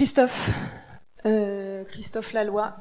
Christophe, 0.00 0.48
euh, 1.26 1.84
Christophe 1.84 2.32
Laloy, 2.32 2.72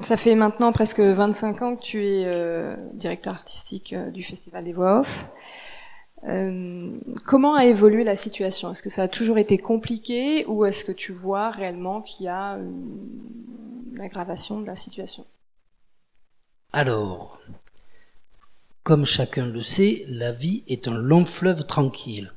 ça 0.00 0.18
fait 0.18 0.34
maintenant 0.34 0.72
presque 0.72 1.00
25 1.00 1.62
ans 1.62 1.74
que 1.74 1.80
tu 1.80 2.06
es 2.06 2.26
euh, 2.26 2.76
directeur 2.92 3.32
artistique 3.32 3.94
euh, 3.94 4.10
du 4.10 4.22
Festival 4.22 4.62
des 4.62 4.74
Voix 4.74 5.00
Off. 5.00 5.24
Euh, 6.28 7.00
comment 7.24 7.54
a 7.54 7.64
évolué 7.64 8.04
la 8.04 8.14
situation? 8.14 8.70
Est-ce 8.70 8.82
que 8.82 8.90
ça 8.90 9.04
a 9.04 9.08
toujours 9.08 9.38
été 9.38 9.56
compliqué 9.56 10.44
ou 10.44 10.66
est-ce 10.66 10.84
que 10.84 10.92
tu 10.92 11.14
vois 11.14 11.50
réellement 11.50 12.02
qu'il 12.02 12.26
y 12.26 12.28
a 12.28 12.58
une 12.58 13.98
aggravation 14.02 14.60
de 14.60 14.66
la 14.66 14.76
situation? 14.76 15.24
Alors, 16.74 17.40
comme 18.82 19.06
chacun 19.06 19.46
le 19.46 19.62
sait, 19.62 20.04
la 20.08 20.30
vie 20.30 20.62
est 20.68 20.88
un 20.88 20.94
long 20.94 21.24
fleuve 21.24 21.64
tranquille. 21.64 22.34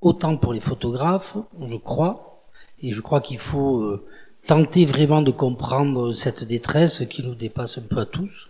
Autant 0.00 0.38
pour 0.38 0.54
les 0.54 0.60
photographes, 0.60 1.36
je 1.60 1.76
crois, 1.76 2.33
et 2.82 2.92
je 2.92 3.00
crois 3.00 3.20
qu'il 3.20 3.38
faut 3.38 3.80
euh, 3.82 4.04
tenter 4.46 4.84
vraiment 4.84 5.22
de 5.22 5.30
comprendre 5.30 6.12
cette 6.12 6.44
détresse 6.44 7.04
qui 7.08 7.22
nous 7.22 7.34
dépasse 7.34 7.78
un 7.78 7.82
peu 7.82 7.98
à 7.98 8.06
tous, 8.06 8.48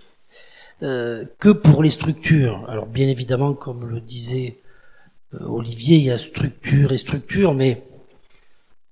euh, 0.82 1.24
que 1.38 1.50
pour 1.50 1.82
les 1.82 1.90
structures. 1.90 2.64
Alors 2.68 2.86
bien 2.86 3.08
évidemment, 3.08 3.54
comme 3.54 3.86
le 3.86 4.00
disait 4.00 4.58
euh, 5.34 5.44
Olivier, 5.46 5.96
il 5.98 6.04
y 6.04 6.10
a 6.10 6.18
structure 6.18 6.92
et 6.92 6.96
structure, 6.96 7.54
mais 7.54 7.82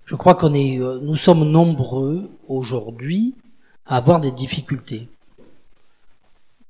je 0.05 0.15
crois 0.15 0.35
qu'on 0.35 0.55
est, 0.55 0.79
euh, 0.79 1.01
nous 1.03 1.17
sommes 1.17 1.49
nombreux 1.49 2.31
aujourd'hui 2.49 3.35
à 3.87 3.97
avoir 3.97 4.21
des 4.21 4.31
difficultés. 4.31 5.09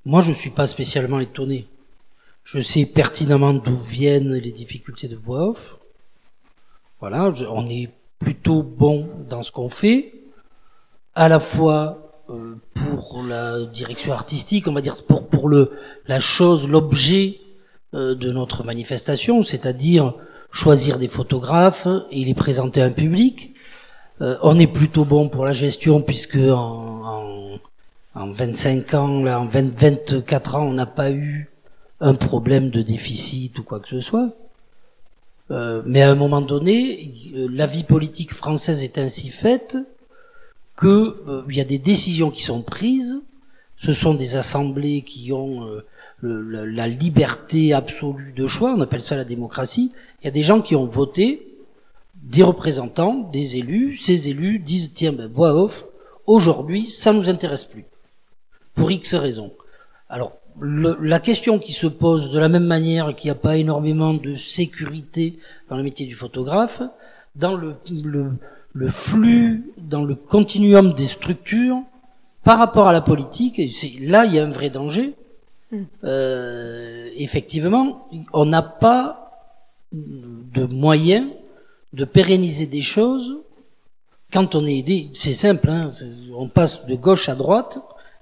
Moi, 0.04 0.20
je 0.20 0.32
suis 0.32 0.50
pas 0.50 0.66
spécialement 0.66 1.20
étonné. 1.20 1.66
Je 2.44 2.60
sais 2.60 2.86
pertinemment 2.86 3.52
d'où 3.52 3.76
viennent 3.76 4.34
les 4.34 4.50
difficultés 4.50 5.08
de 5.08 5.14
voix 5.14 5.48
off. 5.50 5.76
Voilà, 6.98 7.30
on 7.50 7.68
est 7.68 7.90
plutôt 8.22 8.62
bon 8.62 9.08
dans 9.28 9.42
ce 9.42 9.52
qu'on 9.52 9.68
fait, 9.68 10.14
à 11.14 11.28
la 11.28 11.40
fois 11.40 12.22
euh, 12.30 12.54
pour 12.74 13.22
la 13.22 13.64
direction 13.64 14.12
artistique, 14.12 14.68
on 14.68 14.72
va 14.72 14.80
dire 14.80 14.96
pour 15.04 15.28
pour 15.28 15.48
le 15.48 15.72
la 16.06 16.20
chose, 16.20 16.68
l'objet 16.68 17.40
euh, 17.94 18.14
de 18.14 18.32
notre 18.32 18.64
manifestation, 18.64 19.42
c'est-à-dire 19.42 20.14
choisir 20.50 20.98
des 20.98 21.08
photographes 21.08 21.88
et 22.10 22.24
les 22.24 22.34
présenter 22.34 22.80
à 22.82 22.86
un 22.86 22.92
public. 22.92 23.54
Euh, 24.20 24.36
on 24.42 24.58
est 24.58 24.66
plutôt 24.66 25.04
bon 25.04 25.28
pour 25.28 25.44
la 25.44 25.52
gestion 25.52 26.00
puisque 26.00 26.36
en, 26.36 27.58
en, 28.14 28.30
25 28.30 28.94
ans, 28.94 29.22
là, 29.22 29.40
en 29.40 29.46
20, 29.46 29.78
24 29.78 30.56
ans, 30.56 30.66
on 30.66 30.74
n'a 30.74 30.86
pas 30.86 31.10
eu 31.10 31.50
un 32.00 32.14
problème 32.14 32.70
de 32.70 32.82
déficit 32.82 33.58
ou 33.58 33.62
quoi 33.62 33.80
que 33.80 33.88
ce 33.88 34.00
soit. 34.00 34.30
Euh, 35.50 35.82
mais 35.84 36.02
à 36.02 36.10
un 36.10 36.14
moment 36.14 36.40
donné, 36.40 37.12
la 37.34 37.66
vie 37.66 37.84
politique 37.84 38.32
française 38.32 38.82
est 38.84 38.98
ainsi 38.98 39.30
faite 39.30 39.76
que 40.76 41.44
il 41.48 41.56
y 41.56 41.60
a 41.60 41.64
des 41.64 41.78
décisions 41.78 42.30
qui 42.30 42.42
sont 42.42 42.62
prises. 42.62 43.20
Ce 43.76 43.92
sont 43.92 44.14
des 44.14 44.36
assemblées 44.36 45.02
qui 45.02 45.32
ont 45.32 45.66
la 46.22 46.86
liberté 46.86 47.72
absolue 47.72 48.32
de 48.32 48.46
choix, 48.46 48.74
on 48.76 48.80
appelle 48.80 49.02
ça 49.02 49.16
la 49.16 49.24
démocratie. 49.24 49.92
Il 50.20 50.26
y 50.26 50.28
a 50.28 50.30
des 50.30 50.42
gens 50.42 50.60
qui 50.60 50.76
ont 50.76 50.86
voté, 50.86 51.52
des 52.22 52.42
représentants, 52.42 53.28
des 53.32 53.56
élus, 53.56 53.96
ces 53.96 54.28
élus 54.28 54.60
disent 54.60 54.92
tiens 54.94 55.12
ben, 55.12 55.26
voix 55.26 55.54
off, 55.54 55.84
aujourd'hui 56.26 56.86
ça 56.86 57.12
nous 57.12 57.28
intéresse 57.28 57.64
plus, 57.64 57.84
pour 58.74 58.90
X 58.90 59.14
raisons. 59.14 59.52
Alors 60.08 60.38
la 60.60 61.20
question 61.20 61.58
qui 61.58 61.72
se 61.72 61.86
pose 61.86 62.30
de 62.30 62.38
la 62.38 62.48
même 62.48 62.66
manière 62.66 63.14
qu'il 63.14 63.28
n'y 63.28 63.32
a 63.32 63.40
pas 63.40 63.56
énormément 63.56 64.14
de 64.14 64.34
sécurité 64.34 65.38
dans 65.68 65.76
le 65.76 65.82
métier 65.82 66.06
du 66.06 66.14
photographe, 66.14 66.82
dans 67.36 67.54
le, 67.54 67.74
le, 67.90 68.32
le 68.72 68.88
flux, 68.88 69.72
dans 69.78 70.04
le 70.04 70.14
continuum 70.14 70.92
des 70.92 71.06
structures, 71.06 71.78
par 72.44 72.58
rapport 72.58 72.88
à 72.88 72.92
la 72.92 73.00
politique, 73.00 73.60
là 74.00 74.26
il 74.26 74.34
y 74.34 74.38
a 74.38 74.44
un 74.44 74.50
vrai 74.50 74.68
danger, 74.68 75.14
euh, 76.04 77.08
effectivement, 77.16 78.08
on 78.32 78.44
n'a 78.44 78.62
pas 78.62 79.48
de 79.92 80.64
moyens 80.64 81.28
de 81.92 82.04
pérenniser 82.04 82.66
des 82.66 82.80
choses 82.80 83.38
quand 84.32 84.54
on 84.54 84.66
est 84.66 84.78
aidé. 84.78 85.10
C'est 85.14 85.34
simple, 85.34 85.68
hein, 85.70 85.88
on 86.34 86.48
passe 86.48 86.86
de 86.86 86.94
gauche 86.94 87.28
à 87.28 87.34
droite 87.34 87.78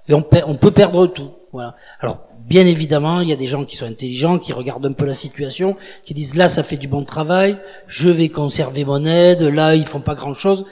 et 0.07 0.13
on, 0.13 0.25
on 0.45 0.55
peut 0.55 0.71
perdre 0.71 1.07
tout. 1.07 1.31
Voilà. 1.53 1.75
Alors, 1.99 2.19
bien 2.47 2.65
évidemment, 2.65 3.19
il 3.19 3.27
y 3.27 3.33
a 3.33 3.35
des 3.35 3.47
gens 3.47 3.65
qui 3.65 3.75
sont 3.75 3.85
intelligents, 3.85 4.39
qui 4.39 4.53
regardent 4.53 4.85
un 4.85 4.93
peu 4.93 5.05
la 5.05 5.13
situation, 5.13 5.75
qui 6.03 6.13
disent 6.13 6.35
là, 6.35 6.47
ça 6.47 6.63
fait 6.63 6.77
du 6.77 6.87
bon 6.87 7.03
travail, 7.03 7.57
je 7.87 8.09
vais 8.09 8.29
conserver 8.29 8.85
mon 8.85 9.03
aide, 9.03 9.41
là, 9.41 9.75
ils 9.75 9.85
font 9.85 9.99
pas 9.99 10.15
grand 10.15 10.33
chose. 10.33 10.65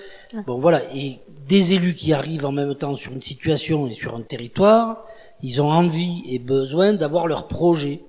Bon, 0.46 0.60
voilà. 0.60 0.82
Et 0.96 1.20
des 1.48 1.74
élus 1.74 1.96
qui 1.96 2.14
arrivent 2.14 2.46
en 2.46 2.52
même 2.52 2.76
temps 2.76 2.96
sur 2.96 3.12
une 3.12 3.22
situation 3.22 3.88
et 3.88 3.94
sur 3.96 4.16
un 4.16 4.22
territoire, 4.22 5.06
ils 5.42 5.62
ont 5.62 5.72
envie 5.72 6.24
et 6.30 6.40
besoin 6.40 6.94
d'avoir 6.94 7.28
leur 7.28 7.48
projet. 7.48 8.02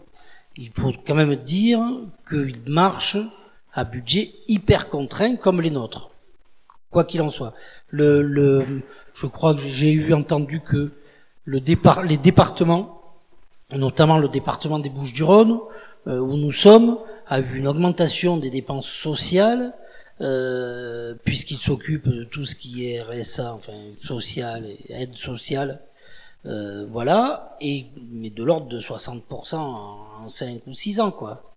Il 0.56 0.70
faut 0.70 0.92
quand 1.06 1.14
même 1.14 1.34
dire 1.36 1.80
qu'ils 2.28 2.60
marchent 2.66 3.18
à 3.72 3.84
budget 3.84 4.32
hyper 4.48 4.88
contraint 4.88 5.36
comme 5.36 5.60
les 5.60 5.70
nôtres. 5.70 6.10
Quoi 6.90 7.04
qu'il 7.04 7.22
en 7.22 7.30
soit. 7.30 7.54
Le, 7.88 8.20
le, 8.20 8.82
je 9.14 9.26
crois 9.26 9.54
que 9.54 9.60
j'ai 9.60 9.92
eu 9.92 10.12
entendu 10.12 10.60
que 10.60 10.92
le 11.44 11.60
départ, 11.60 12.02
les 12.02 12.16
départements, 12.16 13.00
notamment 13.72 14.18
le 14.18 14.28
département 14.28 14.78
des 14.78 14.90
Bouches-du-Rhône, 14.90 15.58
euh, 16.06 16.18
où 16.18 16.36
nous 16.36 16.52
sommes, 16.52 16.98
a 17.26 17.40
eu 17.40 17.56
une 17.56 17.68
augmentation 17.68 18.36
des 18.36 18.50
dépenses 18.50 18.88
sociales, 18.88 19.72
euh, 20.20 21.14
puisqu'il 21.24 21.58
s'occupe 21.58 22.08
de 22.08 22.24
tout 22.24 22.44
ce 22.44 22.54
qui 22.54 22.90
est 22.90 23.02
RSA, 23.02 23.54
enfin 23.54 23.72
social 24.02 24.66
et 24.66 24.92
aide 24.92 25.16
sociale, 25.16 25.80
euh, 26.46 26.86
voilà, 26.90 27.56
et 27.60 27.86
mais 28.10 28.30
de 28.30 28.42
l'ordre 28.42 28.68
de 28.68 28.80
60% 28.80 29.56
en 29.56 30.26
5 30.26 30.62
ou 30.66 30.74
6 30.74 31.00
ans, 31.00 31.10
quoi. 31.10 31.54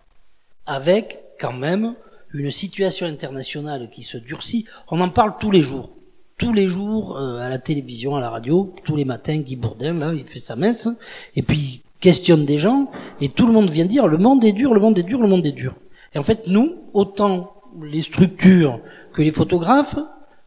Avec 0.66 1.20
quand 1.40 1.54
même 1.54 1.96
une 2.34 2.52
situation 2.52 3.06
internationale 3.06 3.90
qui 3.90 4.04
se 4.04 4.18
durcit. 4.18 4.66
On 4.90 5.00
en 5.02 5.10
parle 5.10 5.36
tous 5.40 5.52
les 5.52 5.62
jours. 5.62 5.90
Tous 6.38 6.54
les 6.54 6.68
jours, 6.68 7.18
euh, 7.18 7.40
à 7.40 7.50
la 7.50 7.60
télévision, 7.60 8.16
à 8.16 8.20
la 8.20 8.30
radio, 8.30 8.74
tous 8.84 8.96
les 8.96 9.06
matins, 9.06 9.38
Guy 9.38 9.56
Bourdin, 9.56 9.94
là, 9.94 10.14
il 10.14 10.26
fait 10.26 10.40
sa 10.40 10.56
messe, 10.56 10.90
et 11.36 11.42
puis 11.42 11.84
questionne 12.00 12.46
des 12.46 12.58
gens, 12.58 12.90
et 13.22 13.30
tout 13.30 13.46
le 13.46 13.54
monde 13.54 13.70
vient 13.70 13.86
dire, 13.86 14.08
le 14.08 14.18
monde 14.18 14.44
est 14.44 14.52
dur, 14.52 14.74
le 14.74 14.80
monde 14.80 14.98
est 14.98 15.04
dur, 15.04 15.22
le 15.22 15.28
monde 15.28 15.46
est 15.46 15.52
dur. 15.52 15.76
Et 16.14 16.20
en 16.20 16.24
fait, 16.24 16.48
nous, 16.48 16.76
autant 16.94 17.54
les 17.82 18.02
structures 18.02 18.80
que 19.14 19.22
les 19.22 19.32
photographes, 19.32 19.98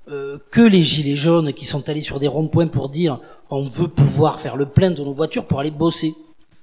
euh, 0.09 0.39
que 0.51 0.61
les 0.61 0.83
gilets 0.83 1.17
jaunes 1.17 1.53
qui 1.53 1.65
sont 1.65 1.89
allés 1.89 2.01
sur 2.01 2.21
des 2.21 2.29
ronds-points 2.29 2.69
pour 2.69 2.89
dire 2.89 3.19
on 3.51 3.65
veut 3.65 3.89
pouvoir 3.89 4.39
faire 4.39 4.57
le 4.57 4.67
plein 4.67 4.91
de 4.91 5.03
nos 5.03 5.13
voitures 5.13 5.47
pour 5.47 5.61
aller 5.61 5.71
bosser. 5.71 6.15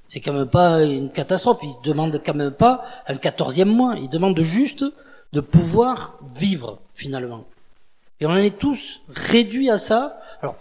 C'est 0.07 0.19
quand 0.19 0.33
même 0.33 0.47
pas 0.47 0.83
une 0.83 1.09
catastrophe. 1.09 1.59
Ils 1.63 1.75
demandent 1.83 2.21
quand 2.23 2.35
même 2.35 2.51
pas 2.51 2.83
un 3.07 3.15
quatorzième 3.15 3.69
mois. 3.69 3.95
Ils 3.97 4.09
demandent 4.09 4.39
juste 4.41 4.85
de 5.33 5.39
pouvoir 5.41 6.19
vivre 6.35 6.79
finalement. 6.93 7.45
Et 8.19 8.25
on 8.25 8.31
en 8.31 8.35
est 8.37 8.57
tous 8.57 9.01
réduits 9.09 9.69
à 9.69 9.77
ça. 9.77 10.19
Alors 10.41 10.55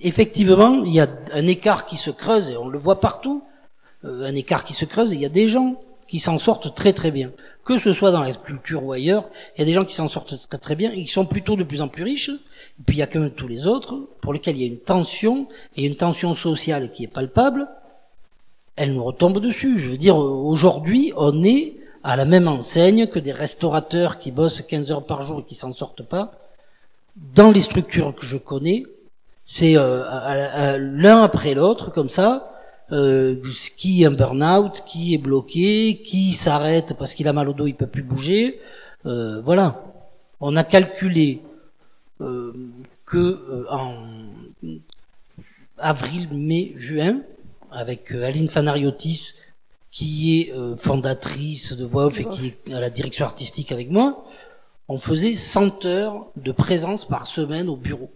effectivement, 0.00 0.84
il 0.84 0.92
y 0.92 1.00
a 1.00 1.08
un 1.32 1.46
écart 1.46 1.86
qui 1.86 1.96
se 1.96 2.10
creuse 2.10 2.50
et 2.50 2.56
on 2.56 2.68
le 2.68 2.78
voit 2.78 3.00
partout. 3.00 3.42
Euh, 4.04 4.24
un 4.24 4.34
écart 4.34 4.64
qui 4.64 4.72
se 4.72 4.84
creuse. 4.84 5.12
Et 5.12 5.16
il 5.16 5.20
y 5.20 5.26
a 5.26 5.30
des 5.30 5.48
gens 5.48 5.76
qui 6.08 6.18
s'en 6.18 6.38
sortent 6.38 6.74
très 6.74 6.92
très 6.92 7.10
bien. 7.10 7.30
Que 7.64 7.78
ce 7.78 7.92
soit 7.92 8.10
dans 8.10 8.20
la 8.20 8.32
culture 8.32 8.84
ou 8.84 8.92
ailleurs, 8.92 9.24
il 9.56 9.60
y 9.60 9.62
a 9.62 9.64
des 9.64 9.72
gens 9.72 9.84
qui 9.84 9.94
s'en 9.94 10.08
sortent 10.08 10.48
très 10.48 10.58
très 10.58 10.74
bien 10.74 10.90
et 10.92 11.04
qui 11.04 11.10
sont 11.10 11.26
plutôt 11.26 11.54
de 11.54 11.62
plus 11.62 11.80
en 11.80 11.88
plus 11.88 12.02
riches. 12.02 12.30
Et 12.30 12.82
puis 12.84 12.96
il 12.96 12.98
y 12.98 13.02
a 13.02 13.06
quand 13.06 13.20
même 13.20 13.30
tous 13.30 13.48
les 13.48 13.66
autres 13.66 14.00
pour 14.20 14.32
lesquels 14.32 14.56
il 14.56 14.62
y 14.62 14.64
a 14.64 14.68
une 14.68 14.78
tension 14.78 15.46
et 15.76 15.86
une 15.86 15.96
tension 15.96 16.34
sociale 16.34 16.90
qui 16.90 17.04
est 17.04 17.08
palpable. 17.08 17.68
Elle 18.76 18.94
nous 18.94 19.04
retombe 19.04 19.38
dessus. 19.38 19.78
Je 19.78 19.90
veux 19.90 19.96
dire, 19.96 20.16
aujourd'hui, 20.16 21.12
on 21.16 21.44
est 21.44 21.74
à 22.02 22.16
la 22.16 22.24
même 22.24 22.48
enseigne 22.48 23.06
que 23.06 23.18
des 23.18 23.32
restaurateurs 23.32 24.18
qui 24.18 24.32
bossent 24.32 24.62
15 24.62 24.90
heures 24.90 25.06
par 25.06 25.22
jour 25.22 25.40
et 25.40 25.44
qui 25.44 25.54
s'en 25.54 25.72
sortent 25.72 26.02
pas. 26.02 26.32
Dans 27.16 27.50
les 27.50 27.60
structures 27.60 28.14
que 28.14 28.24
je 28.24 28.36
connais, 28.36 28.84
c'est 29.44 29.76
euh, 29.76 30.78
l'un 30.78 31.22
après 31.22 31.54
l'autre, 31.54 31.90
comme 31.92 32.08
ça, 32.08 32.52
euh, 32.90 33.36
qui 33.76 34.02
est 34.02 34.06
un 34.06 34.10
burn-out, 34.10 34.82
qui 34.86 35.14
est 35.14 35.18
bloqué, 35.18 36.00
qui 36.04 36.32
s'arrête 36.32 36.94
parce 36.98 37.14
qu'il 37.14 37.28
a 37.28 37.32
mal 37.32 37.48
au 37.48 37.52
dos, 37.52 37.66
il 37.66 37.74
peut 37.74 37.86
plus 37.86 38.02
bouger. 38.02 38.60
Euh, 39.06 39.40
voilà. 39.42 39.84
On 40.40 40.56
a 40.56 40.64
calculé 40.64 41.40
euh, 42.20 42.52
que 43.04 43.18
euh, 43.18 43.64
en 43.70 43.94
avril, 45.78 46.28
mai, 46.32 46.72
juin, 46.76 47.22
avec 47.70 48.12
euh, 48.12 48.24
Aline 48.24 48.48
Fanariotis, 48.48 49.34
qui 49.90 50.40
est 50.40 50.54
fondatrice 50.78 51.74
de 51.74 51.84
Voix 51.84 52.06
Off 52.06 52.18
et 52.18 52.24
qui 52.24 52.54
est 52.66 52.72
à 52.72 52.80
la 52.80 52.88
direction 52.88 53.26
artistique 53.26 53.72
avec 53.72 53.90
moi, 53.90 54.24
on 54.92 54.98
faisait 54.98 55.32
100 55.32 55.86
heures 55.86 56.26
de 56.36 56.52
présence 56.52 57.06
par 57.06 57.26
semaine 57.26 57.70
au 57.70 57.76
bureau. 57.76 58.10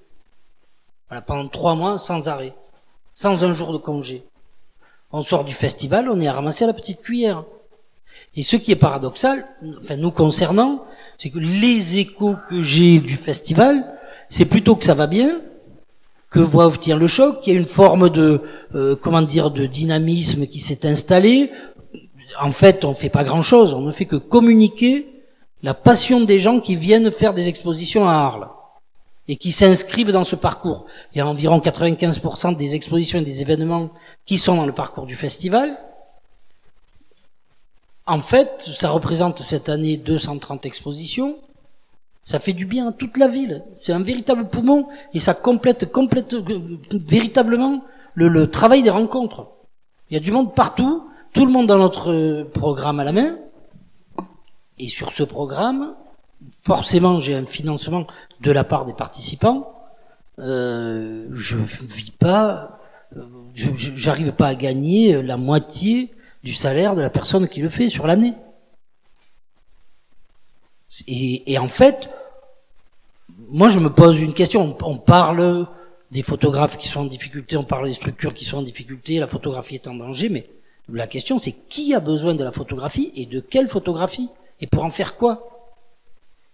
Voilà, 1.09 1.23
pendant 1.23 1.49
trois 1.49 1.75
mois 1.75 1.97
sans 1.97 2.29
arrêt, 2.29 2.53
sans 3.15 3.45
un 3.45 3.55
jour 3.55 3.73
de 3.73 3.79
congé. 3.79 4.25
On 5.11 5.23
sort 5.23 5.45
du 5.45 5.55
festival, 5.55 6.11
on 6.11 6.21
est 6.21 6.29
à 6.29 6.35
ramasser 6.35 6.65
à 6.65 6.67
la 6.67 6.75
petite 6.75 7.01
cuillère. 7.01 7.45
Et 8.35 8.43
ce 8.43 8.57
qui 8.57 8.73
est 8.73 8.77
paradoxal, 8.77 9.47
enfin 9.81 9.97
nous 9.97 10.11
concernant, 10.11 10.85
c'est 11.17 11.31
que 11.31 11.39
les 11.39 11.97
échos 11.97 12.37
que 12.51 12.61
j'ai 12.61 12.99
du 12.99 13.17
festival, 13.17 13.87
c'est 14.29 14.45
plutôt 14.45 14.77
que 14.77 14.85
ça 14.85 14.93
va 14.93 15.07
bien, 15.07 15.41
que 16.29 16.41
voit 16.41 16.71
tient 16.73 16.99
le 16.99 17.07
choc, 17.07 17.41
qu'il 17.41 17.55
y 17.55 17.57
a 17.57 17.59
une 17.59 17.65
forme 17.65 18.11
de 18.11 18.43
euh, 18.75 18.97
comment 18.97 19.23
dire 19.23 19.51
de 19.51 19.65
dynamisme 19.65 20.47
qui 20.47 20.59
s'est 20.59 20.87
installé. 20.87 21.53
En 22.39 22.51
fait, 22.51 22.85
on 22.85 22.93
fait 22.93 23.09
pas 23.09 23.25
grand-chose, 23.25 23.73
on 23.73 23.81
ne 23.81 23.93
fait 23.93 24.05
que 24.05 24.17
communiquer 24.17 25.16
la 25.67 25.75
passion 25.75 26.21
des 26.21 26.39
gens 26.39 26.61
qui 26.61 26.77
viennent 26.77 27.11
faire 27.11 27.35
des 27.35 27.49
expositions 27.49 28.09
à 28.09 28.13
Arles 28.13 28.49
et 29.27 29.35
qui 29.35 29.51
s'inscrivent 29.51 30.13
dans 30.13 30.23
ce 30.23 30.37
parcours. 30.37 30.87
Il 31.13 31.19
y 31.19 31.21
a 31.21 31.27
environ 31.27 31.59
95% 31.59 32.57
des 32.57 32.77
expositions 32.77 33.19
et 33.19 33.23
des 33.23 33.43
événements 33.43 33.91
qui 34.27 34.39
sont 34.39 34.55
dans 34.55 34.65
le 34.65 34.71
parcours 34.71 35.07
du 35.07 35.17
festival. 35.17 35.77
En 38.07 38.21
fait, 38.21 38.63
ça 38.79 38.91
représente 38.91 39.41
cette 39.41 39.69
année 39.69 39.97
230 39.97 40.65
expositions. 40.67 41.35
Ça 42.23 42.39
fait 42.39 42.53
du 42.53 42.65
bien 42.65 42.91
à 42.91 42.93
toute 42.93 43.17
la 43.17 43.27
ville. 43.27 43.65
C'est 43.75 43.93
un 43.93 44.05
véritable 44.05 44.49
poumon 44.49 44.87
et 45.15 45.19
ça 45.19 45.35
complète, 45.35 45.91
complète 45.91 46.37
véritablement 46.93 47.83
le, 48.15 48.29
le, 48.29 48.49
travail 48.49 48.85
des 48.85 48.91
rencontres. 48.91 49.49
Il 50.11 50.15
y 50.15 50.17
a 50.17 50.21
du 50.21 50.31
monde 50.31 50.55
partout, 50.55 51.09
tout 51.33 51.45
le 51.45 51.51
monde 51.51 51.67
dans 51.67 51.79
notre 51.79 52.45
programme 52.55 53.01
à 53.01 53.05
la 53.05 53.11
main. 53.11 53.37
Et 54.79 54.89
sur 54.89 55.13
ce 55.13 55.23
programme, 55.23 55.95
forcément, 56.53 57.19
j'ai 57.19 57.35
un 57.35 57.47
financement 57.47 58.07
de 58.41 58.51
la 58.51 58.65
part 58.65 58.85
des 58.85 58.93
participants. 58.93 59.73
Euh, 60.39 61.29
je 61.33 61.57
vis 61.57 62.11
pas, 62.11 62.79
j'arrive 63.55 64.33
pas 64.33 64.49
à 64.49 64.55
gagner 64.55 65.23
la 65.23 65.37
moitié 65.37 66.13
du 66.45 66.53
salaire 66.53 66.95
de 66.95 67.01
la 67.01 67.11
personne 67.11 67.49
qui 67.49 67.61
le 67.61 67.69
fait 67.69 67.89
sur 67.89 68.07
l'année. 68.07 68.35
Et, 71.07 71.53
et, 71.53 71.59
en 71.59 71.69
fait, 71.69 72.09
moi 73.49 73.69
je 73.69 73.79
me 73.79 73.89
pose 73.91 74.21
une 74.21 74.35
question. 74.35 74.77
On, 74.83 74.97
parle 74.97 75.67
des 76.11 76.23
photographes 76.23 76.79
qui 76.79 76.89
sont 76.89 77.01
en 77.01 77.07
difficulté, 77.07 77.57
on 77.57 77.65
parle 77.65 77.87
des 77.87 77.95
structures 77.95 78.35
qui 78.35 78.45
sont 78.45 78.59
en 78.59 78.63
difficulté, 78.63 79.19
la 79.19 79.27
photographie 79.27 79.75
est 79.75 79.89
en 79.89 79.95
danger, 79.95 80.29
mais 80.29 80.49
la 80.89 81.07
question 81.07 81.39
c'est 81.39 81.53
qui 81.53 81.95
a 81.95 82.01
besoin 82.01 82.35
de 82.35 82.45
la 82.45 82.53
photographie 82.53 83.13
et 83.15 83.27
de 83.27 83.41
quelle 83.41 83.69
photographie? 83.69 84.29
Et 84.61 84.67
pour 84.67 84.85
en 84.85 84.91
faire 84.91 85.17
quoi? 85.17 85.57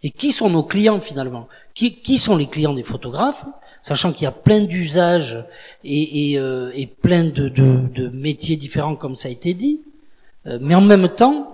Et 0.03 0.11
qui 0.11 0.33
sont 0.33 0.51
nos 0.51 0.65
clients 0.65 1.01
finalement? 1.01 1.49
Qui, 1.75 2.19
sont 2.19 2.37
les 2.37 2.47
clients 2.47 2.75
des 2.75 2.83
photographes 2.83 3.45
Sachant 3.83 4.13
qu'il 4.13 4.25
y 4.25 4.27
a 4.27 4.33
plein 4.33 4.61
d'usages 4.61 5.45
et, 5.83 6.39
euh, 6.39 6.71
plein 7.01 7.25
de, 7.25 8.09
métiers 8.09 8.57
différents 8.57 8.95
comme 8.95 9.17
ça 9.17 9.29
a 9.29 9.33
été 9.33 9.55
dit, 9.55 9.81
euh, 10.47 10.59
mais 10.61 10.77
en 10.77 10.81
même 10.81 11.09
temps, 11.09 11.49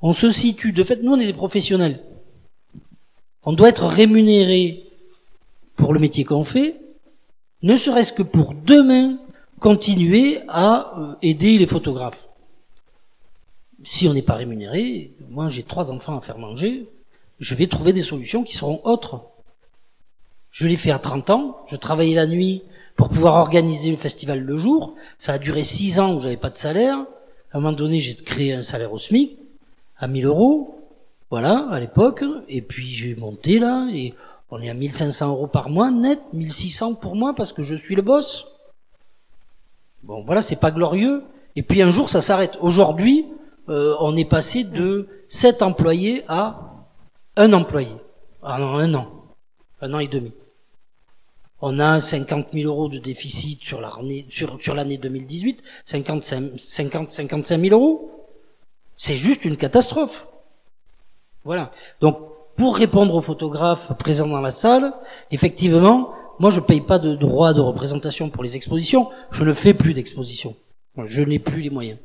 on 0.00 0.14
se 0.14 0.30
situe, 0.30 0.72
de 0.72 0.82
fait, 0.82 1.02
nous 1.02 1.12
on 1.12 1.20
est 1.20 1.26
des 1.26 1.34
professionnels. 1.34 2.00
On 3.44 3.52
doit 3.52 3.68
être 3.68 3.84
rémunéré 3.84 4.84
pour 5.76 5.92
le 5.92 6.00
métier 6.00 6.24
qu'on 6.24 6.44
fait, 6.44 6.76
ne 7.62 7.76
serait-ce 7.76 8.14
que 8.14 8.22
pour 8.22 8.54
demain 8.54 9.18
continuer 9.58 10.40
à 10.48 10.98
euh, 10.98 11.14
aider 11.20 11.58
les 11.58 11.66
photographes. 11.66 12.29
Si 13.82 14.08
on 14.08 14.14
n'est 14.14 14.22
pas 14.22 14.34
rémunéré, 14.34 15.12
moi 15.30 15.48
j'ai 15.48 15.62
trois 15.62 15.92
enfants 15.92 16.18
à 16.18 16.20
faire 16.20 16.38
manger, 16.38 16.86
je 17.38 17.54
vais 17.54 17.66
trouver 17.66 17.92
des 17.92 18.02
solutions 18.02 18.44
qui 18.44 18.54
seront 18.54 18.80
autres. 18.84 19.22
Je 20.50 20.66
l'ai 20.66 20.76
fait 20.76 20.90
à 20.90 20.98
30 20.98 21.30
ans, 21.30 21.58
je 21.68 21.76
travaillais 21.76 22.16
la 22.16 22.26
nuit 22.26 22.62
pour 22.96 23.08
pouvoir 23.08 23.36
organiser 23.36 23.90
le 23.90 23.96
festival 23.96 24.40
le 24.40 24.56
jour, 24.56 24.94
ça 25.16 25.34
a 25.34 25.38
duré 25.38 25.62
six 25.62 26.00
ans 26.00 26.14
où 26.14 26.20
j'avais 26.20 26.36
pas 26.36 26.50
de 26.50 26.56
salaire, 26.56 26.98
à 27.52 27.56
un 27.56 27.60
moment 27.60 27.72
donné 27.72 27.98
j'ai 27.98 28.14
créé 28.14 28.52
un 28.52 28.62
salaire 28.62 28.92
au 28.92 28.98
SMIC, 28.98 29.38
à 29.96 30.08
1000 30.08 30.26
euros, 30.26 30.76
voilà, 31.30 31.68
à 31.70 31.80
l'époque, 31.80 32.24
et 32.48 32.60
puis 32.60 32.86
j'ai 32.86 33.14
monté 33.14 33.58
là, 33.58 33.88
et 33.92 34.14
on 34.50 34.60
est 34.60 34.68
à 34.68 34.74
1500 34.74 35.28
euros 35.28 35.46
par 35.46 35.70
mois 35.70 35.90
net, 35.90 36.20
1600 36.32 36.94
pour 36.94 37.14
moi 37.14 37.34
parce 37.34 37.52
que 37.52 37.62
je 37.62 37.76
suis 37.76 37.94
le 37.94 38.02
boss. 38.02 38.48
Bon, 40.02 40.22
voilà, 40.24 40.42
c'est 40.42 40.58
pas 40.58 40.72
glorieux. 40.72 41.22
Et 41.54 41.62
puis 41.62 41.82
un 41.82 41.90
jour, 41.90 42.10
ça 42.10 42.20
s'arrête. 42.20 42.58
Aujourd'hui, 42.60 43.26
euh, 43.70 43.94
on 44.00 44.16
est 44.16 44.24
passé 44.24 44.64
de 44.64 45.08
7 45.28 45.62
employés 45.62 46.24
à 46.28 46.86
un 47.36 47.52
employé. 47.52 47.92
Ah 48.42 48.58
non, 48.58 48.76
un 48.76 48.94
an. 48.94 49.08
Un 49.80 49.94
an 49.94 50.00
et 50.00 50.08
demi. 50.08 50.32
On 51.62 51.78
a 51.78 52.00
50 52.00 52.48
000 52.52 52.68
euros 52.68 52.88
de 52.88 52.98
déficit 52.98 53.62
sur 53.62 53.80
l'année 53.80 54.26
sur, 54.30 54.58
sur 54.60 54.74
l'année 54.74 54.98
2018, 54.98 55.62
55, 55.84 56.52
50, 56.56 57.10
55 57.10 57.60
000 57.60 57.78
euros. 57.78 58.28
C'est 58.96 59.16
juste 59.16 59.44
une 59.44 59.56
catastrophe. 59.56 60.26
Voilà. 61.44 61.70
Donc, 62.00 62.18
pour 62.56 62.76
répondre 62.76 63.14
aux 63.14 63.20
photographes 63.20 63.96
présents 63.98 64.26
dans 64.26 64.40
la 64.40 64.50
salle, 64.50 64.92
effectivement, 65.30 66.12
moi 66.38 66.50
je 66.50 66.60
paye 66.60 66.80
pas 66.80 66.98
de 66.98 67.14
droit 67.14 67.54
de 67.54 67.60
représentation 67.60 68.30
pour 68.30 68.42
les 68.42 68.56
expositions. 68.56 69.08
Je 69.30 69.44
ne 69.44 69.52
fais 69.52 69.74
plus 69.74 69.94
d'exposition. 69.94 70.56
Je 71.04 71.22
n'ai 71.22 71.38
plus 71.38 71.62
les 71.62 71.70
moyens. 71.70 71.98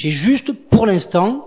J'ai 0.00 0.08
juste, 0.08 0.52
pour 0.52 0.86
l'instant, 0.86 1.46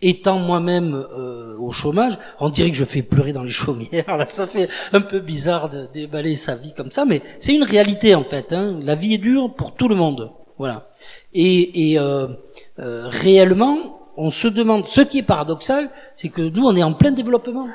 étant 0.00 0.38
moi-même 0.38 0.94
euh, 0.94 1.56
au 1.58 1.72
chômage, 1.72 2.16
on 2.38 2.48
dirait 2.48 2.70
que 2.70 2.76
je 2.76 2.84
fais 2.84 3.02
pleurer 3.02 3.32
dans 3.32 3.42
les 3.42 3.48
chaumières. 3.62 4.16
Là, 4.16 4.26
ça 4.26 4.46
fait 4.46 4.68
un 4.92 5.00
peu 5.00 5.18
bizarre 5.18 5.68
de 5.68 5.88
déballer 5.92 6.36
sa 6.36 6.54
vie 6.54 6.72
comme 6.72 6.92
ça, 6.92 7.04
mais 7.04 7.20
c'est 7.40 7.52
une 7.52 7.64
réalité 7.64 8.14
en 8.14 8.22
fait. 8.22 8.52
Hein. 8.52 8.78
La 8.80 8.94
vie 8.94 9.14
est 9.14 9.18
dure 9.18 9.52
pour 9.52 9.74
tout 9.74 9.88
le 9.88 9.96
monde. 9.96 10.30
Voilà. 10.56 10.88
Et, 11.32 11.96
euh, 11.98 12.28
euh, 12.78 13.08
réellement, 13.08 14.08
on 14.16 14.30
se 14.30 14.46
demande. 14.46 14.86
Ce 14.86 15.00
qui 15.00 15.18
est 15.18 15.22
paradoxal, 15.24 15.90
c'est 16.14 16.28
que 16.28 16.42
nous, 16.42 16.64
on 16.64 16.76
est 16.76 16.84
en 16.84 16.92
plein 16.92 17.10
développement. 17.10 17.66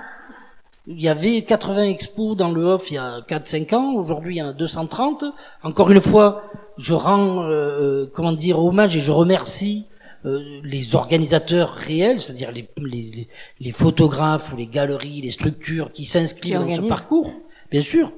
Il 0.88 1.02
y 1.02 1.10
avait 1.10 1.42
80 1.42 1.90
expos 1.90 2.38
dans 2.38 2.52
le 2.52 2.64
off 2.64 2.90
il 2.90 2.94
y 2.94 2.98
a 2.98 3.20
4-5 3.28 3.76
ans. 3.76 3.94
Aujourd'hui, 3.96 4.36
il 4.36 4.38
y 4.38 4.42
en 4.42 4.48
a 4.48 4.54
230. 4.54 5.26
Encore 5.62 5.92
une 5.92 6.00
fois, 6.00 6.46
je 6.80 6.94
rends, 6.94 7.44
euh, 7.44 7.48
euh, 7.48 8.10
comment 8.12 8.34
dire, 8.34 8.60
hommage 8.60 8.96
et 8.96 9.00
je 9.00 9.12
remercie 9.12 9.86
euh, 10.26 10.60
les 10.64 10.96
organisateurs 10.96 11.74
réels, 11.74 12.20
c'est-à-dire 12.20 12.52
les, 12.52 12.68
les, 12.78 13.28
les, 13.60 13.72
photographes 13.72 14.54
ou 14.54 14.58
les 14.58 14.68
galeries, 14.68 15.22
les 15.22 15.32
structures 15.32 15.92
qui 15.92 16.06
s'inscrivent 16.06 16.60
dans 16.60 16.70
ce 16.70 16.82
parcours. 16.82 17.32
Bien 17.72 17.82
sûr, 17.82 18.12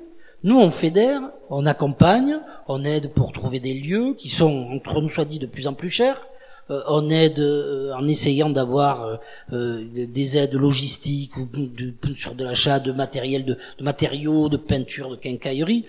nous, 0.43 0.59
on 0.59 0.69
fédère, 0.69 1.21
on 1.49 1.65
accompagne, 1.65 2.39
on 2.67 2.83
aide 2.83 3.13
pour 3.13 3.31
trouver 3.31 3.59
des 3.59 3.73
lieux 3.73 4.15
qui 4.17 4.29
sont, 4.29 4.69
entre 4.71 5.01
nous 5.01 5.09
soit 5.09 5.25
dit, 5.25 5.39
de 5.39 5.45
plus 5.45 5.67
en 5.67 5.73
plus 5.73 5.89
chers. 5.89 6.21
Euh, 6.69 6.81
on 6.87 7.09
aide 7.09 7.39
euh, 7.39 7.93
en 7.93 8.07
essayant 8.07 8.49
d'avoir 8.49 9.19
euh, 9.51 9.85
des 9.93 10.37
aides 10.37 10.53
logistiques 10.53 11.35
ou 11.37 11.45
de, 11.45 11.93
sur 12.15 12.33
de 12.35 12.43
l'achat 12.43 12.79
de 12.79 12.91
matériel, 12.91 13.45
de, 13.45 13.57
de, 13.77 13.83
matériaux, 13.83 14.49
de 14.49 14.57
peinture, 14.57 15.09
de 15.09 15.15
quincaillerie. 15.15 15.85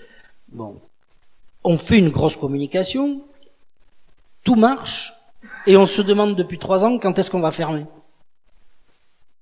Bon, 0.50 0.80
on 1.64 1.76
fait 1.76 1.98
une 1.98 2.10
grosse 2.10 2.36
communication, 2.36 3.22
tout 4.44 4.56
marche, 4.56 5.12
et 5.66 5.76
on 5.76 5.86
se 5.86 6.02
demande 6.02 6.36
depuis 6.36 6.58
trois 6.58 6.84
ans 6.84 6.98
quand 6.98 7.18
est-ce 7.18 7.30
qu'on 7.30 7.40
va 7.40 7.50
fermer. 7.50 7.86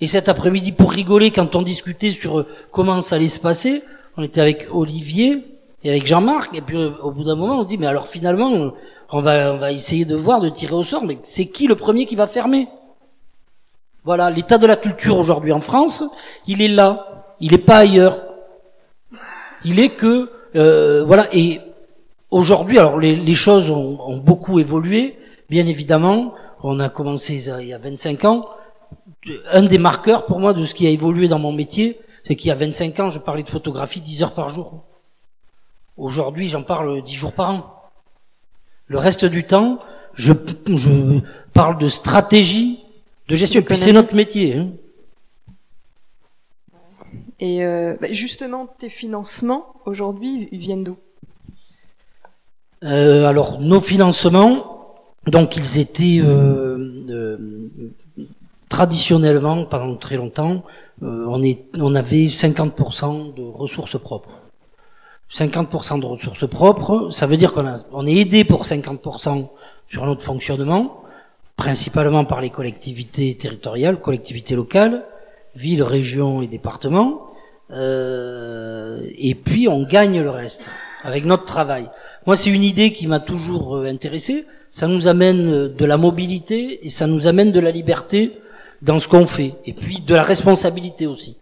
Et 0.01 0.07
cet 0.07 0.29
après-midi, 0.29 0.73
pour 0.73 0.93
rigoler, 0.93 1.31
quand 1.31 1.57
on 1.57 1.63
discutait 1.63 2.11
sur 2.11 2.47
comment 2.71 3.01
ça 3.01 3.17
allait 3.17 3.29
se 3.29 3.41
passer, 3.41 3.83
on 4.17 4.23
était 4.23 4.41
avec 4.41 4.69
Olivier 4.71 5.45
et 5.85 5.91
avec 5.91 6.07
Jean-Marc, 6.07 6.55
et 6.55 6.61
puis 6.61 6.77
au 6.77 7.11
bout 7.11 7.25
d'un 7.25 7.37
moment, 7.37 7.61
on 7.61 7.65
dit, 7.65 7.79
mais 7.79 7.87
alors 7.87 8.09
finalement, 8.09 8.73
on 9.11 9.23
va, 9.23 9.53
on 9.55 9.59
va 9.59 9.73
essayer 9.73 10.05
de 10.05 10.15
voir, 10.15 10.41
de 10.41 10.49
tirer 10.49 10.75
au 10.75 10.83
sort, 10.83 11.05
mais 11.05 11.19
c'est 11.23 11.47
qui 11.47 11.67
le 11.67 11.75
premier 11.75 12.07
qui 12.07 12.17
va 12.17 12.27
fermer? 12.27 12.69
Voilà, 14.05 14.31
l'état 14.31 14.57
de 14.57 14.67
la 14.67 14.77
culture 14.77 15.19
aujourd'hui 15.19 15.53
en 15.53 15.61
France, 15.61 16.05
il 16.47 16.63
est 16.63 16.69
là, 16.69 17.25
il 17.41 17.53
n'est 17.53 17.59
pas 17.59 17.79
ailleurs. 17.79 18.23
Il 19.65 19.79
est 19.79 19.91
que, 19.91 20.31
euh, 20.57 21.05
voilà, 21.05 21.27
et 21.33 21.61
aujourd'hui, 22.31 22.79
alors 22.79 22.99
les, 22.99 23.17
les 23.17 23.35
choses 23.35 23.71
ont, 23.71 24.01
ont, 24.01 24.17
beaucoup 24.17 24.59
évolué, 24.59 25.19
bien 25.49 25.67
évidemment, 25.67 26.35
on 26.63 26.79
a 26.81 26.89
commencé 26.89 27.49
il 27.49 27.67
y 27.67 27.73
a 27.73 27.79
25 27.79 28.25
ans, 28.25 28.49
un 29.51 29.63
des 29.63 29.79
marqueurs 29.79 30.27
pour 30.27 30.41
moi 30.41 30.55
de 30.55 30.65
ce 30.65 30.75
qui 30.75 30.87
a 30.87 30.91
évolué 30.91 31.29
dans 31.29 31.39
mon 31.39 31.53
métier, 31.53 32.01
c'est 32.27 32.37
qu'il 32.37 32.49
y 32.49 32.53
a 32.53 32.55
25 32.55 33.01
ans, 33.01 33.11
je 33.11 33.19
parlais 33.19 33.43
de 33.43 33.49
photographie 33.49 34.01
10 34.01 34.23
heures 34.23 34.35
par 34.35 34.49
jour. 34.49 34.85
Aujourd'hui, 35.97 36.49
j'en 36.49 36.63
parle 36.63 37.03
10 37.03 37.15
jours 37.15 37.33
par 37.33 37.51
an. 37.51 37.91
Le 38.87 38.99
reste 38.99 39.25
du 39.25 39.45
temps, 39.45 39.79
je, 40.15 40.33
je 40.67 41.21
parle 41.53 41.79
de 41.79 41.89
stratégie, 41.89 42.81
de 43.29 43.37
gestion, 43.37 43.63
puis 43.63 43.77
c'est 43.77 43.93
notre 43.93 44.15
métier. 44.15 44.57
Hein. 44.57 44.71
Et 47.39 47.65
euh, 47.65 47.97
bah, 48.01 48.09
justement, 48.11 48.67
tes 48.67 48.91
financements 48.91 49.75
aujourd'hui 49.87 50.49
ils 50.53 50.59
viennent 50.59 50.85
d'où? 50.85 50.99
Euh, 52.85 53.27
Alors, 53.27 53.61
nos 53.61 53.81
financements, 53.81 54.97
donc 55.27 55.57
ils 55.57 55.79
étaient 55.79 56.21
euh, 56.23 57.05
euh 57.11 57.39
traditionnellement 58.71 59.67
pendant 59.67 59.97
très 59.97 60.17
longtemps, 60.17 60.63
euh, 61.03 61.27
on, 61.29 61.43
est, 61.43 61.65
on 61.75 61.95
avait 61.95 62.27
50% 62.27 63.35
de 63.35 63.43
ressources 63.43 63.99
propres. 63.99 64.31
50% 65.31 66.01
de 66.01 66.07
ressources 66.07 66.49
propres, 66.49 67.11
ça 67.11 67.27
veut 67.27 67.37
dire 67.37 67.53
qu'on 67.53 67.75
on 67.93 68.07
est 68.07 68.15
aidé 68.15 68.45
pour 68.45 68.63
50% 68.65 69.49
sur 69.89 70.07
notre 70.07 70.23
fonctionnement, 70.23 71.03
principalement 71.57 72.25
par 72.25 72.41
les 72.41 72.51
collectivités 72.51 73.37
territoriales, 73.37 74.01
collectivités 74.01 74.55
locales, 74.55 75.05
villes, 75.55 75.83
régions 75.83 76.41
et 76.41 76.47
départements. 76.47 77.27
euh, 77.73 79.01
et 79.17 79.35
puis 79.35 79.69
on 79.69 79.83
gagne 79.85 80.21
le 80.21 80.31
reste 80.31 80.71
avec 81.03 81.25
notre 81.25 81.45
travail. 81.45 81.91
Moi, 82.27 82.37
c'est 82.37 82.51
une 82.51 82.65
idée 82.65 82.93
qui 82.93 83.07
m'a 83.07 83.21
toujours 83.21 83.77
euh, 83.77 83.87
intéressé. 83.87 84.47
Ça 84.71 84.87
nous 84.87 85.09
amène 85.09 85.53
euh, 85.53 85.69
de 85.69 85.85
la 85.85 85.97
mobilité 85.97 86.85
et 86.85 86.89
ça 86.89 87.07
nous 87.07 87.27
amène 87.27 87.53
de 87.53 87.61
la 87.61 87.71
liberté 87.71 88.39
dans 88.83 88.99
ce 88.99 89.09
qu'on 89.09 89.27
fait, 89.27 89.55
et 89.67 89.75
puis 89.75 90.01
de 90.01 90.15
la 90.15 90.23
responsabilité 90.23 91.07
aussi. 91.07 91.37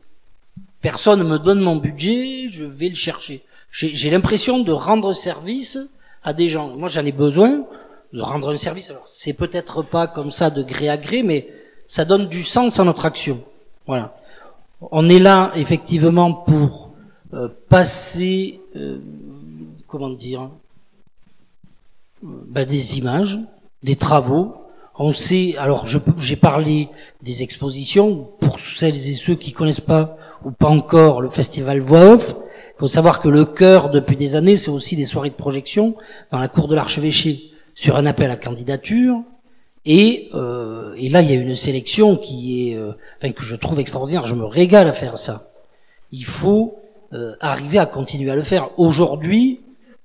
Personne 0.80 1.22
me 1.22 1.38
donne 1.38 1.60
mon 1.60 1.76
budget, 1.76 2.48
je 2.50 2.64
vais 2.64 2.88
le 2.88 2.96
chercher. 2.96 3.44
J'ai 3.70 4.10
l'impression 4.10 4.58
de 4.58 4.72
rendre 4.72 5.12
service 5.12 5.78
à 6.24 6.32
des 6.32 6.48
gens. 6.48 6.68
Moi, 6.76 6.88
j'en 6.88 7.04
ai 7.04 7.12
besoin 7.12 7.64
de 8.12 8.20
rendre 8.20 8.52
un 8.52 8.56
service. 8.56 8.90
Alors, 8.90 9.06
c'est 9.06 9.34
peut-être 9.34 9.82
pas 9.82 10.06
comme 10.06 10.30
ça 10.30 10.50
de 10.50 10.62
gré 10.62 10.88
à 10.88 10.96
gré, 10.96 11.22
mais 11.22 11.48
ça 11.86 12.04
donne 12.04 12.28
du 12.28 12.42
sens 12.42 12.80
à 12.80 12.84
notre 12.84 13.06
action. 13.06 13.40
Voilà. 13.86 14.16
On 14.80 15.08
est 15.08 15.18
là 15.18 15.52
effectivement 15.54 16.32
pour 16.32 16.90
euh, 17.34 17.48
passer, 17.68 18.60
euh, 18.76 18.98
comment 19.88 20.10
dire, 20.10 20.50
ben, 22.22 22.64
des 22.64 22.98
images, 22.98 23.38
des 23.82 23.96
travaux. 23.96 24.54
On 25.00 25.12
sait, 25.12 25.56
alors 25.56 25.86
j'ai 26.18 26.36
parlé 26.36 26.88
des 27.22 27.42
expositions 27.42 28.28
pour 28.40 28.60
celles 28.60 28.96
et 28.96 29.14
ceux 29.14 29.34
qui 29.34 29.52
connaissent 29.52 29.80
pas 29.80 30.16
ou 30.44 30.50
pas 30.50 30.68
encore 30.68 31.20
le 31.20 31.28
festival 31.28 31.80
Voix 31.80 32.12
Off. 32.12 32.34
Il 32.76 32.80
faut 32.80 32.88
savoir 32.88 33.20
que 33.20 33.28
le 33.28 33.44
cœur 33.44 33.90
depuis 33.90 34.16
des 34.16 34.36
années, 34.36 34.56
c'est 34.56 34.70
aussi 34.70 34.94
des 34.94 35.04
soirées 35.04 35.30
de 35.30 35.34
projection 35.34 35.94
dans 36.30 36.38
la 36.38 36.48
cour 36.48 36.68
de 36.68 36.74
l'archevêché 36.74 37.50
sur 37.74 37.96
un 37.96 38.06
appel 38.06 38.30
à 38.30 38.36
candidature 38.36 39.22
et, 39.84 40.28
euh, 40.34 40.94
et 40.96 41.08
là, 41.08 41.22
il 41.22 41.30
y 41.30 41.32
a 41.32 41.40
une 41.40 41.54
sélection 41.54 42.16
qui 42.16 42.70
est, 42.70 42.76
euh, 42.76 42.92
enfin, 43.16 43.32
que 43.32 43.42
je 43.42 43.56
trouve 43.56 43.80
extraordinaire. 43.80 44.26
Je 44.26 44.34
me 44.34 44.44
régale 44.44 44.86
à 44.86 44.92
faire 44.92 45.16
ça. 45.16 45.50
Il 46.12 46.24
faut 46.24 46.78
euh, 47.14 47.34
arriver 47.40 47.78
à 47.78 47.86
continuer 47.86 48.30
à 48.30 48.36
le 48.36 48.42
faire. 48.42 48.70
Aujourd'hui, 48.78 49.57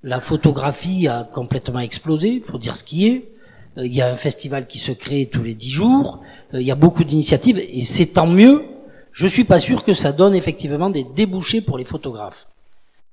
la 0.03 0.19
photographie 0.19 1.07
a 1.07 1.23
complètement 1.23 1.79
explosé. 1.79 2.29
Il 2.29 2.43
faut 2.43 2.57
dire 2.57 2.75
ce 2.75 2.83
qui 2.83 3.07
est. 3.07 3.29
Euh, 3.77 3.87
il 3.87 3.93
y 3.93 4.01
a 4.01 4.11
un 4.11 4.15
festival 4.15 4.67
qui 4.67 4.77
se 4.77 4.91
crée 4.91 5.29
tous 5.31 5.43
les 5.43 5.55
dix 5.55 5.69
jours. 5.69 6.21
Euh, 6.53 6.61
il 6.61 6.67
y 6.67 6.71
a 6.71 6.75
beaucoup 6.75 7.03
d'initiatives 7.03 7.57
et 7.57 7.83
c'est 7.85 8.07
tant 8.07 8.27
mieux. 8.27 8.65
Je 9.11 9.27
suis 9.27 9.45
pas 9.45 9.59
sûr 9.59 9.83
que 9.83 9.93
ça 9.93 10.11
donne 10.11 10.35
effectivement 10.35 10.89
des 10.89 11.05
débouchés 11.15 11.61
pour 11.61 11.77
les 11.77 11.85
photographes 11.85 12.47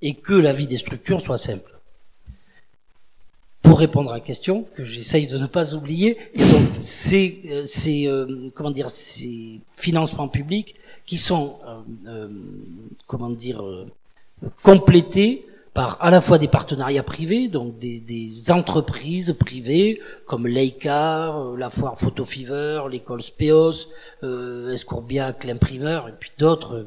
et 0.02 0.14
que 0.14 0.32
la 0.32 0.52
vie 0.52 0.66
des 0.66 0.78
structures 0.78 1.20
soit 1.20 1.38
simple 1.38 1.70
pour 3.62 3.78
répondre 3.78 4.10
à 4.10 4.14
la 4.14 4.20
question 4.20 4.64
que 4.74 4.86
j'essaye 4.86 5.26
de 5.26 5.36
ne 5.36 5.46
pas 5.46 5.74
oublier. 5.74 6.16
C'est, 6.80 7.62
c'est 7.66 8.06
euh, 8.06 8.48
comment 8.54 8.70
dire, 8.70 8.88
ces 8.88 9.60
financements 9.76 10.28
publics 10.28 10.74
qui 11.04 11.18
sont, 11.18 11.56
comment 13.06 13.28
dire, 13.28 13.62
complétés 14.62 15.44
par 15.74 15.98
à 16.00 16.10
la 16.10 16.20
fois 16.20 16.38
des 16.38 16.48
partenariats 16.48 17.02
privés, 17.02 17.48
donc 17.48 17.78
des, 17.78 18.50
entreprises 18.50 19.36
privées 19.38 20.00
comme 20.26 20.46
Leica, 20.46 21.34
la 21.56 21.70
foire 21.70 21.98
Photo 21.98 22.24
Fever, 22.24 22.82
l'école 22.90 23.22
Speos, 23.22 23.88
euh, 24.22 24.72
Escourbiac, 24.72 25.44
l'imprimeur, 25.44 26.08
et 26.08 26.14
puis 26.18 26.32
d'autres, 26.38 26.86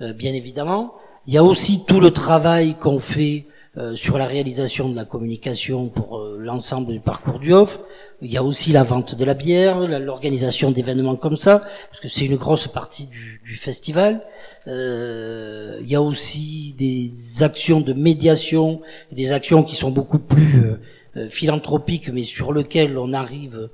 bien 0.00 0.32
évidemment. 0.32 0.94
Il 1.26 1.34
y 1.34 1.38
a 1.38 1.44
aussi 1.44 1.84
tout 1.84 2.00
le 2.00 2.12
travail 2.12 2.76
qu'on 2.78 2.98
fait 2.98 3.46
euh, 3.76 3.94
sur 3.94 4.18
la 4.18 4.26
réalisation 4.26 4.88
de 4.88 4.96
la 4.96 5.04
communication 5.04 5.86
pour 5.88 6.18
euh, 6.18 6.36
l'ensemble 6.40 6.92
du 6.92 6.98
parcours 6.98 7.38
du 7.38 7.52
off. 7.52 7.78
Il 8.20 8.28
y 8.28 8.36
a 8.36 8.42
aussi 8.42 8.72
la 8.72 8.82
vente 8.82 9.14
de 9.14 9.24
la 9.24 9.34
bière, 9.34 9.78
l'organisation 10.00 10.72
d'événements 10.72 11.14
comme 11.14 11.36
ça, 11.36 11.62
parce 11.88 12.00
que 12.00 12.08
c'est 12.08 12.24
une 12.26 12.34
grosse 12.36 12.66
partie 12.66 13.06
du, 13.06 13.40
du 13.44 13.54
festival. 13.54 14.22
Euh, 14.66 15.78
il 15.82 15.88
y 15.88 15.94
a 15.94 16.02
aussi 16.02 16.74
des 16.76 17.42
actions 17.44 17.80
de 17.80 17.92
médiation, 17.92 18.80
des 19.12 19.32
actions 19.32 19.62
qui 19.62 19.76
sont 19.76 19.92
beaucoup 19.92 20.18
plus 20.18 20.72
euh, 21.16 21.28
philanthropiques, 21.28 22.08
mais 22.08 22.24
sur 22.24 22.52
lesquelles 22.52 22.98
on 22.98 23.12
arrive, 23.12 23.70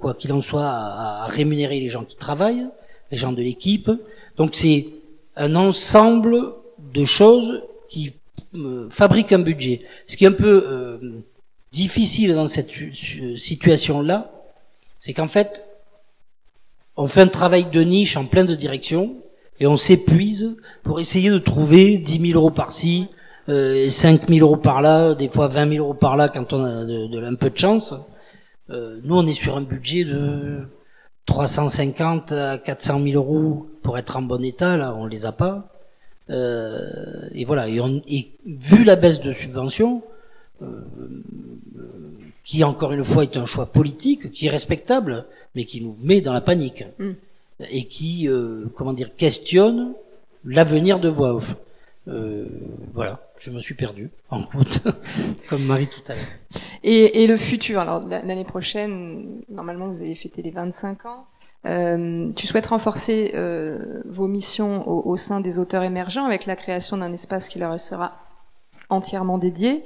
quoi 0.00 0.14
qu'il 0.14 0.32
en 0.32 0.40
soit, 0.40 0.66
à, 0.68 1.22
à 1.22 1.26
rémunérer 1.26 1.78
les 1.78 1.88
gens 1.88 2.04
qui 2.04 2.16
travaillent, 2.16 2.66
les 3.12 3.16
gens 3.16 3.32
de 3.32 3.42
l'équipe. 3.42 3.90
Donc 4.36 4.56
c'est 4.56 4.86
un 5.36 5.54
ensemble 5.54 6.54
de 6.92 7.04
choses 7.04 7.62
qui 7.88 8.17
fabrique 8.90 9.32
un 9.32 9.38
budget. 9.38 9.82
Ce 10.06 10.16
qui 10.16 10.24
est 10.24 10.28
un 10.28 10.32
peu 10.32 10.64
euh, 10.66 10.98
difficile 11.72 12.34
dans 12.34 12.46
cette 12.46 12.70
situation-là, 13.36 14.30
c'est 15.00 15.12
qu'en 15.12 15.26
fait, 15.26 15.64
on 16.96 17.06
fait 17.06 17.20
un 17.20 17.28
travail 17.28 17.70
de 17.70 17.80
niche 17.82 18.16
en 18.16 18.24
plein 18.24 18.44
de 18.44 18.54
directions 18.54 19.16
et 19.60 19.66
on 19.66 19.76
s'épuise 19.76 20.56
pour 20.82 21.00
essayer 21.00 21.30
de 21.30 21.38
trouver 21.38 21.98
10 21.98 22.30
000 22.32 22.40
euros 22.40 22.50
par-ci, 22.50 23.08
euh, 23.48 23.88
5 23.90 24.28
000 24.28 24.40
euros 24.40 24.56
par-là, 24.56 25.14
des 25.14 25.28
fois 25.28 25.48
20 25.48 25.74
000 25.74 25.84
euros 25.84 25.94
par-là 25.94 26.28
quand 26.28 26.52
on 26.52 26.64
a 26.64 26.84
de, 26.84 27.24
un 27.24 27.34
peu 27.34 27.50
de 27.50 27.56
chance. 27.56 27.94
Euh, 28.70 29.00
nous, 29.04 29.16
on 29.16 29.26
est 29.26 29.32
sur 29.32 29.56
un 29.56 29.62
budget 29.62 30.04
de 30.04 30.68
350 31.26 32.32
à 32.32 32.58
400 32.58 33.02
000 33.02 33.14
euros 33.14 33.66
pour 33.82 33.98
être 33.98 34.16
en 34.16 34.22
bon 34.22 34.44
état. 34.44 34.76
Là, 34.76 34.94
on 34.96 35.06
les 35.06 35.26
a 35.26 35.32
pas. 35.32 35.77
Euh, 36.30 37.28
et 37.32 37.44
voilà. 37.44 37.68
Et, 37.68 37.80
on, 37.80 38.02
et, 38.06 38.28
vu 38.46 38.84
la 38.84 38.96
baisse 38.96 39.20
de 39.20 39.32
subventions, 39.32 40.02
euh, 40.62 40.66
qui 42.44 42.64
encore 42.64 42.92
une 42.92 43.04
fois 43.04 43.24
est 43.24 43.36
un 43.36 43.44
choix 43.44 43.66
politique, 43.66 44.32
qui 44.32 44.46
est 44.46 44.50
respectable, 44.50 45.26
mais 45.54 45.64
qui 45.64 45.82
nous 45.82 45.96
met 46.00 46.20
dans 46.20 46.32
la 46.32 46.40
panique 46.40 46.84
mm. 46.98 47.10
et 47.70 47.84
qui, 47.84 48.28
euh, 48.28 48.64
comment 48.74 48.92
dire, 48.92 49.14
questionne 49.14 49.92
l'avenir 50.44 50.98
de 51.00 51.08
voix 51.08 51.34
off. 51.34 51.56
Euh, 52.08 52.46
voilà, 52.94 53.20
je 53.38 53.50
me 53.50 53.60
suis 53.60 53.74
perdu 53.74 54.10
en 54.30 54.40
route, 54.40 54.80
comme 55.50 55.64
Marie 55.64 55.88
tout 55.88 56.00
à 56.10 56.14
l'heure. 56.14 56.24
Et, 56.82 57.22
et, 57.22 57.26
le 57.26 57.36
futur, 57.36 57.80
alors 57.80 58.00
l'année 58.08 58.46
prochaine, 58.46 59.42
normalement 59.50 59.86
vous 59.86 60.00
avez 60.00 60.14
fêté 60.14 60.40
les 60.40 60.50
25 60.50 61.04
ans. 61.04 61.26
Euh, 61.66 62.30
tu 62.36 62.46
souhaites 62.46 62.66
renforcer 62.66 63.32
euh, 63.34 64.00
vos 64.04 64.28
missions 64.28 64.88
au, 64.88 65.16
sein 65.16 65.40
des 65.40 65.58
auteurs 65.58 65.82
émergents 65.82 66.24
avec 66.24 66.46
la 66.46 66.56
création 66.56 66.96
d'un 66.96 67.12
espace 67.12 67.48
qui 67.48 67.58
leur 67.58 67.78
sera 67.80 68.16
entièrement 68.90 69.38
dédié. 69.38 69.82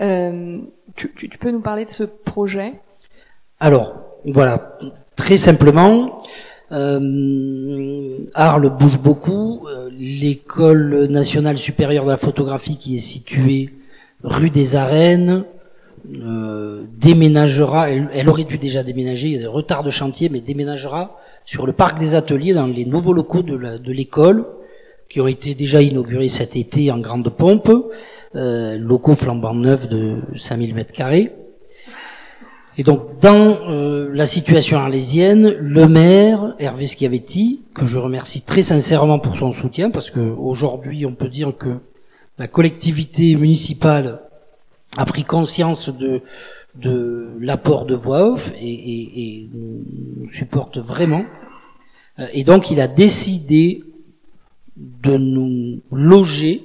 Euh, 0.00 0.58
tu, 0.94 1.28
peux 1.40 1.50
nous 1.50 1.60
parler 1.60 1.84
de 1.84 1.90
ce 1.90 2.04
projet? 2.04 2.74
Alors, 3.60 3.96
voilà, 4.26 4.76
très 5.14 5.36
simplement, 5.36 6.18
Arles 6.70 8.70
bouge 8.70 8.98
beaucoup. 8.98 9.66
L'école 9.92 11.06
nationale 11.06 11.56
supérieure 11.56 12.04
de 12.04 12.10
la 12.10 12.16
photographie 12.16 12.76
qui 12.76 12.96
est 12.96 13.00
située 13.00 13.70
rue 14.22 14.50
des 14.50 14.76
Arènes, 14.76 15.44
euh, 16.22 16.84
déménagera, 16.98 17.90
elle, 17.90 18.28
aurait 18.28 18.44
dû 18.44 18.58
déjà 18.58 18.82
déménager, 18.82 19.28
il 19.28 19.34
y 19.34 19.36
a 19.36 19.40
des 19.40 19.46
retards 19.46 19.82
de 19.82 19.90
chantier, 19.90 20.28
mais 20.28 20.40
déménagera 20.40 21.18
sur 21.44 21.66
le 21.66 21.72
parc 21.72 21.98
des 21.98 22.14
ateliers 22.14 22.54
dans 22.54 22.66
les 22.66 22.84
nouveaux 22.84 23.12
locaux 23.12 23.42
de 23.42 23.92
l'école, 23.92 24.44
qui 25.08 25.20
ont 25.20 25.26
été 25.26 25.54
déjà 25.54 25.82
inaugurés 25.82 26.28
cet 26.28 26.56
été 26.56 26.90
en 26.90 26.98
grande 26.98 27.28
pompe, 27.30 27.70
euh, 28.34 28.76
locaux 28.78 29.14
flambant 29.14 29.54
neufs 29.54 29.88
de 29.88 30.16
5000 30.36 30.74
mètres 30.74 30.92
carrés. 30.92 31.32
Et 32.78 32.82
donc, 32.82 33.18
dans 33.20 33.70
euh, 33.70 34.10
la 34.12 34.26
situation 34.26 34.78
arlésienne, 34.78 35.54
le 35.58 35.88
maire, 35.88 36.54
Hervé 36.58 36.86
Schiavetti, 36.86 37.62
que 37.72 37.86
je 37.86 37.98
remercie 37.98 38.42
très 38.42 38.62
sincèrement 38.62 39.18
pour 39.18 39.38
son 39.38 39.52
soutien, 39.52 39.90
parce 39.90 40.10
que 40.10 40.20
aujourd'hui, 40.20 41.06
on 41.06 41.14
peut 41.14 41.28
dire 41.28 41.56
que 41.56 41.76
la 42.38 42.48
collectivité 42.48 43.34
municipale 43.36 44.20
a 44.96 45.04
pris 45.04 45.24
conscience 45.24 45.88
de, 45.88 46.22
de 46.74 47.28
l'apport 47.40 47.86
de 47.86 47.94
voix 47.94 48.32
off 48.32 48.52
et, 48.60 49.48
nous 49.52 50.30
supporte 50.30 50.78
vraiment. 50.78 51.24
Euh, 52.18 52.26
et 52.32 52.44
donc 52.44 52.70
il 52.70 52.80
a 52.80 52.88
décidé 52.88 53.84
de 54.76 55.16
nous 55.16 55.80
loger 55.90 56.64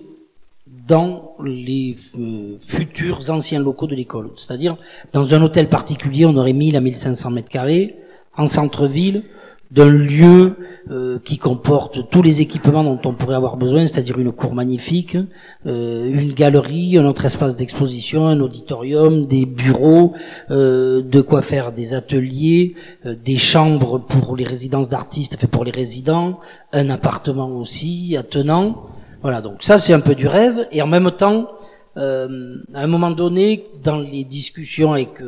dans 0.88 1.35
les 1.43 1.95
euh, 2.17 2.57
futurs 2.67 3.29
anciens 3.29 3.59
locaux 3.59 3.88
de 3.88 3.95
l'école. 3.95 4.31
C'est-à-dire, 4.35 4.77
dans 5.13 5.33
un 5.33 5.41
hôtel 5.41 5.69
particulier, 5.69 6.25
on 6.25 6.35
aurait 6.35 6.53
1000 6.53 6.75
à 6.75 6.81
1500 6.81 7.31
mètres 7.31 7.50
carrés, 7.50 7.95
en 8.35 8.47
centre-ville, 8.47 9.23
d'un 9.72 9.90
lieu 9.90 10.56
euh, 10.90 11.20
qui 11.24 11.38
comporte 11.38 12.10
tous 12.10 12.22
les 12.22 12.42
équipements 12.42 12.84
dont 12.84 13.00
on 13.06 13.13
pourrait 13.13 13.36
avoir 13.36 13.56
besoin, 13.56 13.88
c'est-à-dire 13.88 14.20
une 14.20 14.34
cour 14.34 14.54
magnifique, 14.54 15.18
euh, 15.66 16.12
une 16.12 16.34
galerie, 16.34 16.98
un 16.98 17.06
autre 17.06 17.24
espace 17.24 17.56
d'exposition, 17.56 18.28
un 18.28 18.42
auditorium, 18.42 19.25
des 19.28 19.46
bureaux, 19.46 20.13
euh, 20.50 21.01
de 21.01 21.22
quoi 21.22 21.42
faire 21.42 21.72
des 21.72 21.94
ateliers, 21.94 22.75
des 23.06 23.38
chambres 23.38 24.00
pour 24.00 24.36
les 24.36 24.44
résidences 24.44 24.90
d'artistes, 24.90 25.38
fait 25.38 25.48
pour 25.48 25.63
les 25.63 25.72
résidents, 25.72 26.40
un 26.74 26.90
appartement 26.90 27.48
aussi 27.48 28.18
attenant. 28.18 28.84
Voilà, 29.22 29.42
donc 29.42 29.58
ça 29.62 29.78
c'est 29.78 29.94
un 29.94 30.01
peu 30.01 30.16
du 30.16 30.28
rêve, 30.28 30.68
et 30.74 30.82
en 30.82 30.88
même 30.88 31.12
temps, 31.12 31.48
à 31.96 32.28
un 32.74 32.88
moment 32.88 33.12
donné, 33.12 33.66
dans 33.84 34.00
les 34.00 34.24
discussions 34.24 34.94
avec 34.94 35.22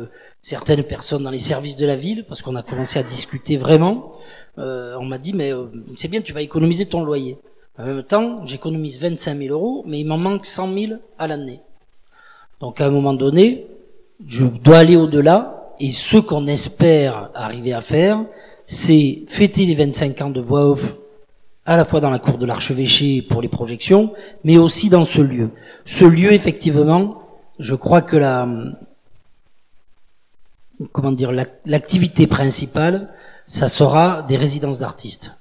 certaines 0.44 0.82
personnes 0.82 1.22
dans 1.22 1.30
les 1.30 1.38
services 1.38 1.74
de 1.74 1.86
la 1.86 1.96
ville, 1.96 2.26
parce 2.28 2.42
qu'on 2.42 2.54
a 2.54 2.62
commencé 2.62 2.98
à 2.98 3.02
discuter 3.02 3.56
vraiment, 3.56 4.12
euh, 4.58 4.94
on 5.00 5.06
m'a 5.06 5.16
dit 5.16 5.32
mais 5.32 5.52
euh, 5.52 5.64
c'est 5.96 6.08
bien, 6.08 6.20
tu 6.20 6.34
vas 6.34 6.42
économiser 6.42 6.84
ton 6.84 7.02
loyer. 7.02 7.38
En 7.78 7.86
même 7.86 8.02
temps, 8.02 8.44
j'économise 8.44 9.00
25 9.00 9.38
000 9.38 9.54
euros, 9.54 9.82
mais 9.86 10.00
il 10.00 10.06
m'en 10.06 10.18
manque 10.18 10.44
100 10.44 10.74
000 10.74 10.92
à 11.18 11.26
l'année. 11.26 11.60
Donc 12.60 12.82
à 12.82 12.86
un 12.86 12.90
moment 12.90 13.14
donné, 13.14 13.66
je 14.28 14.44
dois 14.44 14.78
aller 14.78 14.96
au-delà, 14.96 15.72
et 15.80 15.90
ce 15.90 16.18
qu'on 16.18 16.46
espère 16.46 17.30
arriver 17.34 17.72
à 17.72 17.80
faire, 17.80 18.22
c'est 18.66 19.22
fêter 19.26 19.64
les 19.64 19.74
25 19.74 20.20
ans 20.20 20.30
de 20.30 20.42
voix 20.42 20.68
off 20.68 20.94
à 21.64 21.78
la 21.78 21.86
fois 21.86 22.00
dans 22.00 22.10
la 22.10 22.18
cour 22.18 22.36
de 22.36 22.44
l'archevêché 22.44 23.22
pour 23.22 23.40
les 23.40 23.48
projections, 23.48 24.12
mais 24.44 24.58
aussi 24.58 24.90
dans 24.90 25.06
ce 25.06 25.22
lieu. 25.22 25.48
Ce 25.86 26.04
lieu, 26.04 26.34
effectivement, 26.34 27.16
je 27.58 27.74
crois 27.74 28.02
que 28.02 28.18
la, 28.18 28.46
comment 30.92 31.12
dire, 31.12 31.32
l'activité 31.64 32.26
principale, 32.26 33.08
ça 33.44 33.68
sera 33.68 34.22
des 34.22 34.36
résidences 34.36 34.78
d'artistes. 34.78 35.36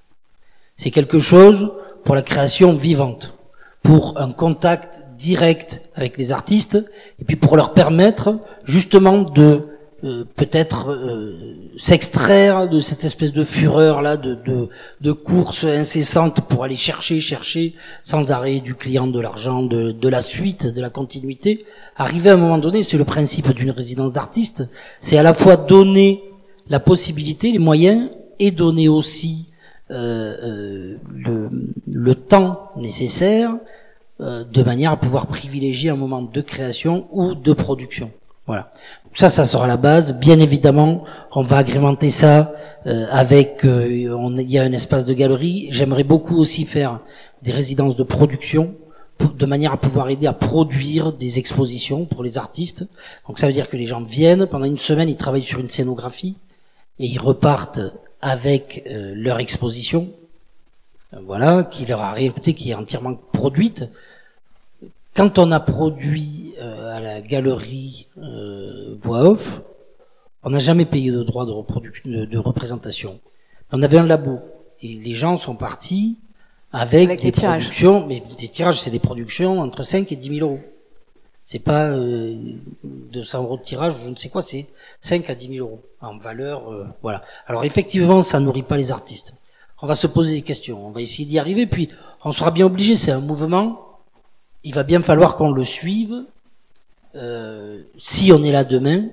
C'est 0.76 0.92
quelque 0.92 1.20
chose 1.20 1.72
pour 2.04 2.16
la 2.16 2.22
création 2.22 2.74
vivante, 2.74 3.38
pour 3.82 4.20
un 4.20 4.32
contact 4.32 5.04
direct 5.18 5.82
avec 5.96 6.18
les 6.18 6.32
artistes, 6.32 6.84
et 7.20 7.24
puis 7.24 7.36
pour 7.36 7.56
leur 7.56 7.74
permettre 7.74 8.40
justement 8.66 9.22
de 9.22 9.68
euh, 10.04 10.26
peut-être 10.36 10.90
euh, 10.90 11.72
s'extraire 11.78 12.68
de 12.68 12.80
cette 12.80 13.06
espèce 13.06 13.32
de 13.32 13.46
fureur 13.46 14.02
là, 14.02 14.18
de, 14.18 14.36
de, 14.36 14.68
de 15.00 15.12
course 15.14 15.64
incessante 15.64 16.42
pour 16.42 16.66
aller 16.66 16.76
chercher, 16.76 17.22
chercher 17.22 17.74
sans 18.04 18.34
arrêt 18.34 18.60
du 18.60 18.76
client, 18.76 19.08
de 19.08 19.22
l'argent, 19.22 19.64
de, 19.64 19.94
de 19.94 20.10
la 20.10 20.20
suite, 20.20 20.68
de 20.68 20.82
la 20.82 20.90
continuité. 20.90 21.64
Arriver 21.96 22.32
à 22.32 22.34
un 22.34 22.38
moment 22.38 22.58
donné, 22.58 22.84
c'est 22.84 22.98
le 22.98 23.06
principe 23.06 23.54
d'une 23.54 23.72
résidence 23.72 24.12
d'artiste, 24.12 24.68
c'est 25.00 25.18
à 25.18 25.24
la 25.24 25.34
fois 25.34 25.56
donner 25.56 26.22
la 26.68 26.82
possibilité, 26.82 27.52
les 27.52 27.60
moyens, 27.60 28.10
et 28.40 28.52
donner 28.52 28.90
aussi 28.90 29.52
euh, 29.90 30.98
le, 31.16 31.50
le, 31.90 32.16
temps 32.16 32.72
nécessaire 32.76 33.56
de 34.20 34.64
manière 34.64 34.92
à 34.92 34.98
pouvoir 34.98 35.28
privilégier 35.28 35.92
un 35.92 35.96
moment 35.96 36.22
de 36.22 36.42
création 36.42 37.08
ou 37.12 37.36
de 37.36 37.54
production. 37.54 38.12
Voilà. 38.46 38.72
Ça, 39.14 39.30
ça 39.30 39.46
sera 39.46 39.68
la 39.68 39.78
base. 39.78 40.20
Bien 40.20 40.40
évidemment, 40.40 41.04
on 41.32 41.44
va 41.44 41.58
agrémenter 41.58 42.10
ça 42.10 42.54
euh, 42.86 43.06
avec. 43.12 43.64
Euh, 43.66 43.88
il 43.90 44.52
y 44.52 44.58
a 44.58 44.64
un 44.64 44.72
espace 44.72 45.06
de 45.06 45.14
galerie. 45.14 45.68
J'aimerais 45.72 46.04
beaucoup 46.04 46.38
aussi 46.38 46.66
faire 46.66 47.00
des 47.42 47.52
résidences 47.52 47.96
de 47.96 48.04
production 48.04 48.74
de 49.20 49.46
manière 49.46 49.74
à 49.74 49.78
pouvoir 49.78 50.10
aider 50.10 50.28
à 50.28 50.34
produire 50.34 51.14
des 51.14 51.40
expositions 51.40 52.06
pour 52.06 52.24
les 52.24 52.38
artistes. 52.38 52.88
Donc 53.28 53.40
ça 53.40 53.48
veut 53.48 53.54
dire 53.54 53.70
que 53.70 53.78
les 53.78 53.88
gens 53.88 54.02
viennent 54.02 54.48
pendant 54.48 54.66
une 54.66 54.78
semaine, 54.78 55.08
ils 55.08 55.18
travaillent 55.18 55.44
sur 55.44 55.60
une 55.60 55.70
scénographie 55.70 56.36
et 57.00 57.06
ils 57.06 57.20
repartent 57.20 57.80
avec 58.22 58.84
euh, 58.90 59.14
leur 59.16 59.40
exposition. 59.40 60.10
Voilà, 61.28 61.64
qui 61.64 61.86
leur 61.86 62.02
a 62.02 62.12
réécouté, 62.12 62.56
qui 62.56 62.72
est 62.72 62.74
entièrement 62.74 63.14
produite. 63.32 63.86
Quand 65.16 65.38
on 65.38 65.52
a 65.52 65.60
produit 65.60 66.44
à 66.94 67.00
la 67.00 67.22
galerie 67.22 68.08
euh, 68.18 68.96
voix 69.02 69.24
off, 69.24 69.62
on 70.44 70.50
n'a 70.50 70.60
jamais 70.60 70.86
payé 70.86 71.12
de 71.12 71.24
droit 71.24 71.46
de, 71.46 71.52
reproduction, 71.52 72.04
de, 72.06 72.38
représentation. 72.38 73.20
On 73.72 73.82
avait 73.82 73.98
un 73.98 74.06
labo 74.06 74.40
et 74.82 74.94
les 74.94 75.14
gens 75.14 75.38
sont 75.38 75.56
partis 75.56 76.20
avec, 76.72 77.22
des 77.22 77.32
productions, 77.32 78.06
mais 78.06 78.22
des 78.38 78.48
tirages, 78.48 78.82
c'est 78.82 78.92
des 78.92 79.00
productions 79.00 79.60
entre 79.60 79.84
5 79.84 80.12
et 80.12 80.16
10 80.16 80.38
000 80.40 80.50
euros. 80.50 80.60
C'est 81.44 81.60
pas 81.60 81.88
euh, 81.88 82.36
200 82.84 83.44
euros 83.44 83.58
de 83.58 83.64
tirage, 83.64 83.96
je 84.04 84.10
ne 84.10 84.16
sais 84.16 84.30
quoi, 84.30 84.42
c'est 84.42 84.68
5 85.02 85.30
à 85.30 85.36
10 85.36 85.56
000 85.56 85.68
euros 85.68 85.84
en 86.02 86.18
valeur. 86.18 86.72
Euh, 86.72 86.88
voilà. 87.02 87.22
Alors 87.48 87.64
effectivement, 87.66 88.22
ça 88.22 88.40
nourrit 88.40 88.64
pas 88.64 88.78
les 88.78 88.92
artistes. 88.92 89.36
On 89.82 89.88
va 89.88 89.96
se 89.96 90.08
poser 90.08 90.36
des 90.36 90.42
questions, 90.42 90.86
on 90.86 90.92
va 90.92 91.02
essayer 91.02 91.26
d'y 91.28 91.40
arriver, 91.40 91.68
puis 91.68 91.90
on 92.24 92.32
sera 92.32 92.52
bien 92.52 92.66
obligé. 92.66 92.96
C'est 92.96 93.12
un 93.12 93.20
mouvement. 93.20 93.93
Il 94.64 94.74
va 94.74 94.84
bien 94.84 95.02
falloir 95.02 95.36
qu'on 95.36 95.52
le 95.52 95.64
suive 95.64 96.24
euh, 97.16 97.82
si 97.96 98.32
on 98.32 98.44
est 98.44 98.52
là 98.52 98.64
demain, 98.64 99.06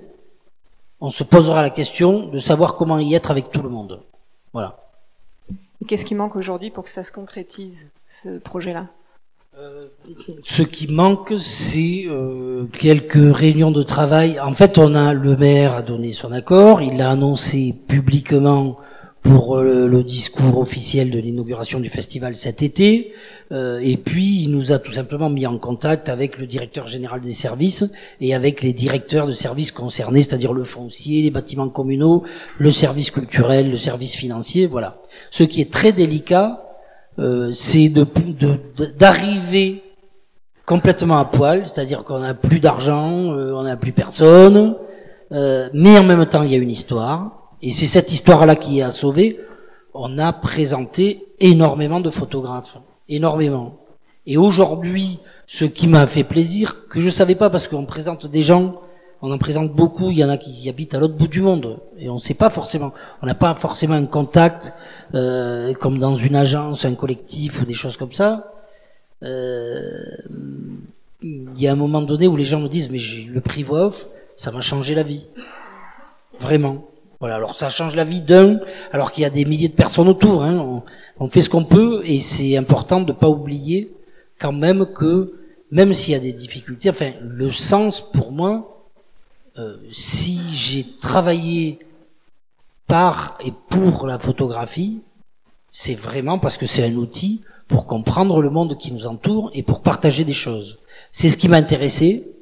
on 1.01 1.11
se 1.11 1.23
posera 1.23 1.61
la 1.61 1.69
question 1.69 2.27
de 2.27 2.39
savoir 2.39 2.75
comment 2.75 2.99
y 2.99 3.13
être 3.13 3.31
avec 3.31 3.51
tout 3.51 3.61
le 3.61 3.69
monde. 3.69 4.01
Voilà. 4.53 4.77
Qu'est-ce 5.87 6.05
qui 6.05 6.15
manque 6.15 6.35
aujourd'hui 6.35 6.69
pour 6.69 6.83
que 6.83 6.89
ça 6.89 7.03
se 7.03 7.11
concrétise, 7.11 7.91
ce 8.07 8.37
projet-là? 8.37 8.87
Euh, 9.57 9.87
Ce 10.43 10.61
qui 10.61 10.87
manque, 10.87 11.33
c'est 11.37 12.05
euh, 12.07 12.65
quelques 12.71 13.35
réunions 13.35 13.71
de 13.71 13.83
travail. 13.83 14.39
En 14.39 14.53
fait, 14.53 14.77
on 14.77 14.95
a 14.95 15.13
le 15.13 15.35
maire 15.35 15.75
a 15.75 15.81
donné 15.81 16.13
son 16.13 16.31
accord, 16.31 16.81
il 16.81 16.97
l'a 16.97 17.11
annoncé 17.11 17.75
publiquement 17.87 18.77
pour 19.21 19.57
euh, 19.57 19.87
le 19.87 20.03
discours 20.03 20.57
officiel 20.57 21.11
de 21.11 21.19
l'inauguration 21.19 21.79
du 21.79 21.89
festival 21.89 22.35
cet 22.35 22.63
été. 22.63 23.13
Euh, 23.51 23.79
et 23.81 23.97
puis, 23.97 24.41
il 24.41 24.51
nous 24.51 24.71
a 24.71 24.79
tout 24.79 24.91
simplement 24.91 25.29
mis 25.29 25.45
en 25.45 25.57
contact 25.57 26.09
avec 26.09 26.37
le 26.39 26.47
directeur 26.47 26.87
général 26.87 27.21
des 27.21 27.33
services 27.33 27.91
et 28.19 28.33
avec 28.33 28.61
les 28.61 28.73
directeurs 28.73 29.27
de 29.27 29.33
services 29.33 29.71
concernés, 29.71 30.23
c'est-à-dire 30.23 30.53
le 30.53 30.63
foncier, 30.63 31.21
les 31.21 31.29
bâtiments 31.29 31.69
communaux, 31.69 32.23
le 32.57 32.71
service 32.71 33.11
culturel, 33.11 33.69
le 33.69 33.77
service 33.77 34.15
financier, 34.15 34.65
voilà. 34.65 35.01
Ce 35.29 35.43
qui 35.43 35.61
est 35.61 35.71
très 35.71 35.91
délicat, 35.91 36.63
euh, 37.19 37.51
c'est 37.53 37.89
d'arriver 38.97 39.69
de, 39.69 39.79
complètement 40.65 41.19
à 41.19 41.25
poil, 41.25 41.67
c'est-à-dire 41.67 42.03
qu'on 42.03 42.19
n'a 42.19 42.33
plus 42.33 42.59
d'argent, 42.59 43.07
on 43.07 43.63
n'a 43.63 43.77
plus 43.77 43.91
personne, 43.91 44.75
mais 45.31 45.97
en 45.97 46.03
même 46.03 46.25
temps, 46.25 46.43
il 46.43 46.51
y 46.51 46.55
a 46.55 46.57
une 46.57 46.71
histoire 46.71 47.40
et 47.61 47.71
c'est 47.71 47.85
cette 47.85 48.11
histoire-là 48.11 48.55
qui 48.55 48.81
a 48.81 48.91
sauvé. 48.91 49.39
On 49.93 50.17
a 50.17 50.33
présenté 50.33 51.25
énormément 51.39 51.99
de 51.99 52.09
photographes, 52.09 52.77
énormément. 53.09 53.77
Et 54.25 54.37
aujourd'hui, 54.37 55.19
ce 55.47 55.65
qui 55.65 55.87
m'a 55.87 56.07
fait 56.07 56.23
plaisir, 56.23 56.87
que 56.87 56.99
je 56.99 57.09
savais 57.09 57.35
pas 57.35 57.49
parce 57.49 57.67
qu'on 57.67 57.85
présente 57.85 58.27
des 58.27 58.41
gens, 58.41 58.81
on 59.21 59.31
en 59.31 59.37
présente 59.37 59.71
beaucoup, 59.71 60.09
il 60.09 60.17
y 60.17 60.23
en 60.23 60.29
a 60.29 60.37
qui 60.37 60.67
habitent 60.69 60.95
à 60.95 60.99
l'autre 60.99 61.15
bout 61.15 61.27
du 61.27 61.41
monde 61.41 61.79
et 61.99 62.09
on 62.09 62.15
ne 62.15 62.19
sait 62.19 62.33
pas 62.33 62.49
forcément, 62.49 62.93
on 63.21 63.27
n'a 63.27 63.35
pas 63.35 63.53
forcément 63.55 63.93
un 63.93 64.05
contact 64.05 64.73
euh, 65.13 65.73
comme 65.75 65.99
dans 65.99 66.15
une 66.15 66.35
agence, 66.35 66.85
un 66.85 66.95
collectif 66.95 67.61
ou 67.61 67.65
des 67.65 67.73
choses 67.73 67.97
comme 67.97 68.13
ça. 68.13 68.53
Euh, 69.23 70.03
il 71.21 71.59
y 71.59 71.67
a 71.67 71.71
un 71.71 71.75
moment 71.75 72.01
donné 72.01 72.27
où 72.27 72.35
les 72.35 72.43
gens 72.43 72.59
me 72.59 72.67
disent 72.67 72.89
mais 72.89 72.97
le 73.31 73.41
prix 73.41 73.61
voix 73.61 73.87
off, 73.87 74.07
ça 74.35 74.51
m'a 74.51 74.61
changé 74.61 74.95
la 74.95 75.03
vie, 75.03 75.25
vraiment. 76.39 76.90
Voilà, 77.21 77.35
alors 77.35 77.55
ça 77.55 77.69
change 77.69 77.95
la 77.95 78.03
vie 78.03 78.21
d'un, 78.21 78.59
alors 78.91 79.11
qu'il 79.11 79.21
y 79.21 79.25
a 79.25 79.29
des 79.29 79.45
milliers 79.45 79.69
de 79.69 79.75
personnes 79.75 80.07
autour. 80.07 80.43
Hein. 80.43 80.81
On, 81.19 81.27
fait 81.27 81.41
ce 81.41 81.51
qu'on 81.51 81.63
peut 81.63 82.01
et 82.03 82.19
c'est 82.19 82.57
important 82.57 82.99
de 82.99 83.11
ne 83.11 83.17
pas 83.17 83.29
oublier 83.29 83.93
quand 84.39 84.51
même 84.51 84.87
que 84.87 85.35
même 85.69 85.93
s'il 85.93 86.13
y 86.13 86.17
a 86.17 86.19
des 86.19 86.33
difficultés, 86.33 86.89
enfin 86.89 87.11
le 87.21 87.51
sens 87.51 88.01
pour 88.01 88.31
moi, 88.31 88.87
euh, 89.59 89.77
si 89.91 90.39
j'ai 90.55 90.83
travaillé 90.99 91.77
par 92.87 93.37
et 93.45 93.53
pour 93.69 94.07
la 94.07 94.17
photographie, 94.17 95.01
c'est 95.69 95.93
vraiment 95.93 96.39
parce 96.39 96.57
que 96.57 96.65
c'est 96.65 96.83
un 96.83 96.95
outil 96.95 97.43
pour 97.67 97.85
comprendre 97.85 98.41
le 98.41 98.49
monde 98.49 98.75
qui 98.79 98.91
nous 98.91 99.05
entoure 99.05 99.51
et 99.53 99.61
pour 99.61 99.81
partager 99.81 100.23
des 100.23 100.33
choses. 100.33 100.79
C'est 101.11 101.29
ce 101.29 101.37
qui 101.37 101.49
m'a 101.49 101.57
intéressé 101.57 102.35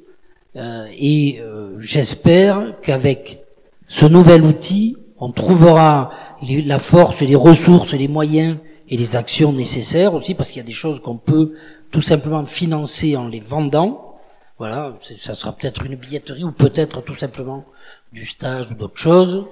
euh, 0.55 0.87
et 0.97 1.41
euh, 1.41 1.75
j'espère 1.79 2.79
qu'avec 2.81 3.43
ce 3.89 4.05
nouvel 4.05 4.43
outil, 4.43 4.95
on 5.17 5.31
trouvera 5.31 6.11
la 6.47 6.79
force, 6.79 7.21
les 7.21 7.35
ressources, 7.35 7.93
les 7.93 8.07
moyens 8.07 8.57
et 8.87 8.95
les 8.95 9.15
actions 9.17 9.51
nécessaires 9.51 10.13
aussi, 10.13 10.35
parce 10.35 10.51
qu'il 10.51 10.59
y 10.59 10.63
a 10.63 10.65
des 10.65 10.71
choses 10.71 11.01
qu'on 11.01 11.17
peut 11.17 11.53
tout 11.91 12.03
simplement 12.03 12.45
financer 12.45 13.17
en 13.17 13.27
les 13.27 13.39
vendant. 13.39 14.19
Voilà, 14.59 14.95
ça 15.17 15.33
sera 15.33 15.53
peut-être 15.53 15.85
une 15.85 15.95
billetterie 15.95 16.43
ou 16.43 16.51
peut-être 16.51 17.01
tout 17.01 17.15
simplement 17.15 17.65
du 18.13 18.25
stage 18.25 18.71
ou 18.71 18.75
d'autres 18.75 18.99
choses, 18.99 19.45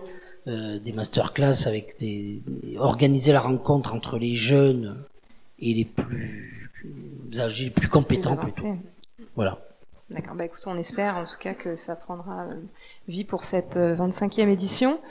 euh, 0.47 0.77
des 0.79 0.91
masterclass 0.91 1.65
avec 1.65 1.97
des 1.99 2.41
organiser 2.77 3.31
la 3.31 3.39
rencontre 3.39 3.95
entre 3.95 4.19
les 4.19 4.35
jeunes 4.35 4.97
et 5.59 5.73
les 5.73 5.85
plus 5.85 6.61
âgés, 7.39 7.65
les 7.65 7.71
plus 7.71 7.87
compétents 7.87 8.37
plutôt. 8.37 8.77
Voilà. 9.35 9.66
D'accord, 10.09 10.35
bah 10.35 10.45
écoute, 10.45 10.63
on 10.67 10.77
espère 10.77 11.17
en 11.17 11.25
tout 11.25 11.37
cas 11.37 11.53
que 11.53 11.75
ça 11.75 11.97
prendra 11.97 12.45
euh, 12.45 12.55
vie 13.09 13.25
pour 13.25 13.43
cette 13.43 13.75
25e 13.75 14.47
euh, 14.47 14.51
édition. 14.51 15.01